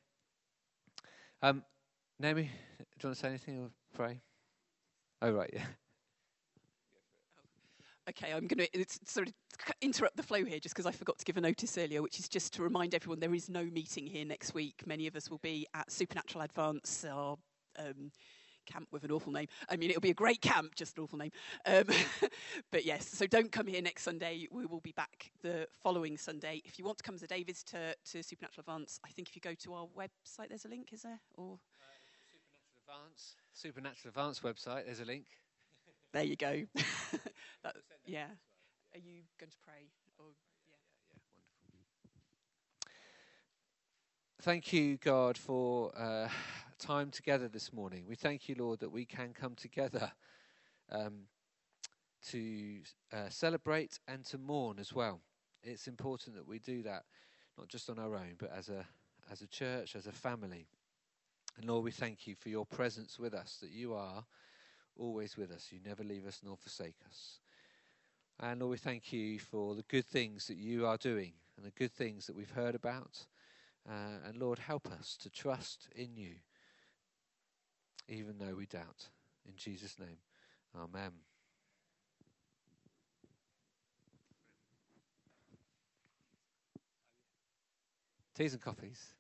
Um, 1.42 1.62
Naomi, 2.18 2.42
do 2.42 2.84
you 3.02 3.08
want 3.08 3.16
to 3.16 3.20
say 3.20 3.28
anything 3.28 3.60
or 3.60 3.70
pray? 3.94 4.20
Oh, 5.20 5.30
right, 5.30 5.50
yeah. 5.52 5.64
Okay, 8.08 8.32
I'm 8.32 8.48
going 8.48 8.66
to 8.66 8.84
sort 9.06 9.28
of 9.28 9.34
interrupt 9.80 10.16
the 10.16 10.24
flow 10.24 10.44
here 10.44 10.58
just 10.58 10.74
because 10.74 10.86
I 10.86 10.90
forgot 10.90 11.18
to 11.18 11.24
give 11.24 11.36
a 11.36 11.40
notice 11.40 11.78
earlier, 11.78 12.02
which 12.02 12.18
is 12.18 12.28
just 12.28 12.52
to 12.54 12.62
remind 12.62 12.94
everyone 12.94 13.20
there 13.20 13.34
is 13.34 13.48
no 13.48 13.64
meeting 13.64 14.06
here 14.06 14.24
next 14.24 14.54
week. 14.54 14.82
Many 14.86 15.06
of 15.06 15.14
us 15.14 15.30
will 15.30 15.38
be 15.38 15.66
at 15.74 15.90
Supernatural 15.92 16.42
Advance, 16.42 17.04
our 17.08 17.38
um, 17.78 18.10
camp 18.66 18.88
with 18.90 19.04
an 19.04 19.10
awful 19.10 19.32
name. 19.32 19.48
I 19.68 19.76
mean, 19.76 19.90
it'll 19.90 20.00
be 20.00 20.10
a 20.10 20.14
great 20.14 20.40
camp, 20.40 20.74
just 20.74 20.96
an 20.96 21.04
awful 21.04 21.18
name. 21.18 21.30
Um, 21.66 21.84
but 22.70 22.84
yes, 22.84 23.06
so 23.08 23.26
don't 23.26 23.50
come 23.50 23.66
here 23.66 23.82
next 23.82 24.02
Sunday. 24.02 24.46
We 24.50 24.66
will 24.66 24.80
be 24.80 24.92
back 24.92 25.30
the 25.42 25.68
following 25.82 26.16
Sunday. 26.16 26.62
If 26.64 26.78
you 26.78 26.84
want 26.84 26.98
to 26.98 27.04
come 27.04 27.14
as 27.14 27.22
a 27.22 27.26
Davids 27.26 27.62
to, 27.64 27.94
to 28.12 28.22
Supernatural 28.22 28.62
Advance, 28.66 29.00
I 29.04 29.08
think 29.08 29.28
if 29.28 29.36
you 29.36 29.42
go 29.42 29.54
to 29.54 29.74
our 29.74 29.86
website, 29.96 30.48
there's 30.48 30.64
a 30.64 30.68
link, 30.68 30.92
is 30.92 31.02
there? 31.02 31.20
Or 31.34 31.54
uh, 31.54 31.86
Supernatural 32.30 32.76
Advance, 32.86 33.36
Supernatural 33.52 34.08
Advance 34.08 34.40
website. 34.40 34.86
There's 34.86 35.00
a 35.00 35.04
link. 35.04 35.26
there 36.12 36.24
you 36.24 36.36
go. 36.36 36.62
that, 37.62 37.76
yeah. 38.06 38.26
Are 38.94 38.98
you 38.98 39.22
going 39.38 39.50
to 39.50 39.56
pray? 39.64 39.88
Or, 40.18 40.26
yeah. 40.26 40.76
yeah, 40.94 41.32
yeah, 41.32 41.80
wonderful. 41.80 42.20
Thank 44.42 44.72
you, 44.72 44.98
God, 44.98 45.38
for. 45.38 45.96
Uh, 45.96 46.28
time 46.82 47.12
together 47.12 47.46
this 47.46 47.72
morning. 47.72 48.04
We 48.08 48.16
thank 48.16 48.48
you, 48.48 48.56
Lord, 48.58 48.80
that 48.80 48.90
we 48.90 49.04
can 49.04 49.32
come 49.32 49.54
together 49.54 50.10
um, 50.90 51.26
to 52.30 52.80
uh, 53.12 53.28
celebrate 53.28 54.00
and 54.08 54.24
to 54.24 54.36
mourn 54.38 54.80
as 54.80 54.92
well. 54.92 55.20
It's 55.62 55.86
important 55.86 56.34
that 56.34 56.48
we 56.48 56.58
do 56.58 56.82
that, 56.82 57.04
not 57.56 57.68
just 57.68 57.88
on 57.88 58.00
our 58.00 58.16
own, 58.16 58.34
but 58.36 58.50
as 58.52 58.68
a 58.68 58.84
as 59.30 59.42
a 59.42 59.46
church, 59.46 59.94
as 59.94 60.08
a 60.08 60.12
family. 60.12 60.66
And 61.56 61.68
Lord, 61.68 61.84
we 61.84 61.92
thank 61.92 62.26
you 62.26 62.34
for 62.34 62.48
your 62.48 62.66
presence 62.66 63.16
with 63.16 63.32
us, 63.32 63.58
that 63.62 63.70
you 63.70 63.94
are 63.94 64.24
always 64.98 65.36
with 65.36 65.52
us. 65.52 65.68
You 65.70 65.78
never 65.86 66.02
leave 66.02 66.26
us 66.26 66.40
nor 66.44 66.56
forsake 66.56 66.96
us. 67.08 67.38
And 68.40 68.58
Lord, 68.58 68.72
we 68.72 68.76
thank 68.78 69.12
you 69.12 69.38
for 69.38 69.76
the 69.76 69.84
good 69.84 70.06
things 70.06 70.48
that 70.48 70.56
you 70.56 70.84
are 70.84 70.96
doing 70.96 71.34
and 71.56 71.64
the 71.64 71.70
good 71.70 71.92
things 71.92 72.26
that 72.26 72.34
we've 72.34 72.50
heard 72.50 72.74
about. 72.74 73.26
Uh, 73.88 74.26
and 74.26 74.36
Lord, 74.36 74.58
help 74.58 74.88
us 74.88 75.16
to 75.22 75.30
trust 75.30 75.88
in 75.94 76.16
you 76.16 76.34
even 78.12 78.38
though 78.38 78.54
we 78.54 78.66
doubt. 78.66 79.08
In 79.46 79.54
Jesus' 79.56 79.98
name, 79.98 80.18
Amen. 80.76 81.12
Teas 88.34 88.54
and 88.54 88.62
coffees. 88.62 89.14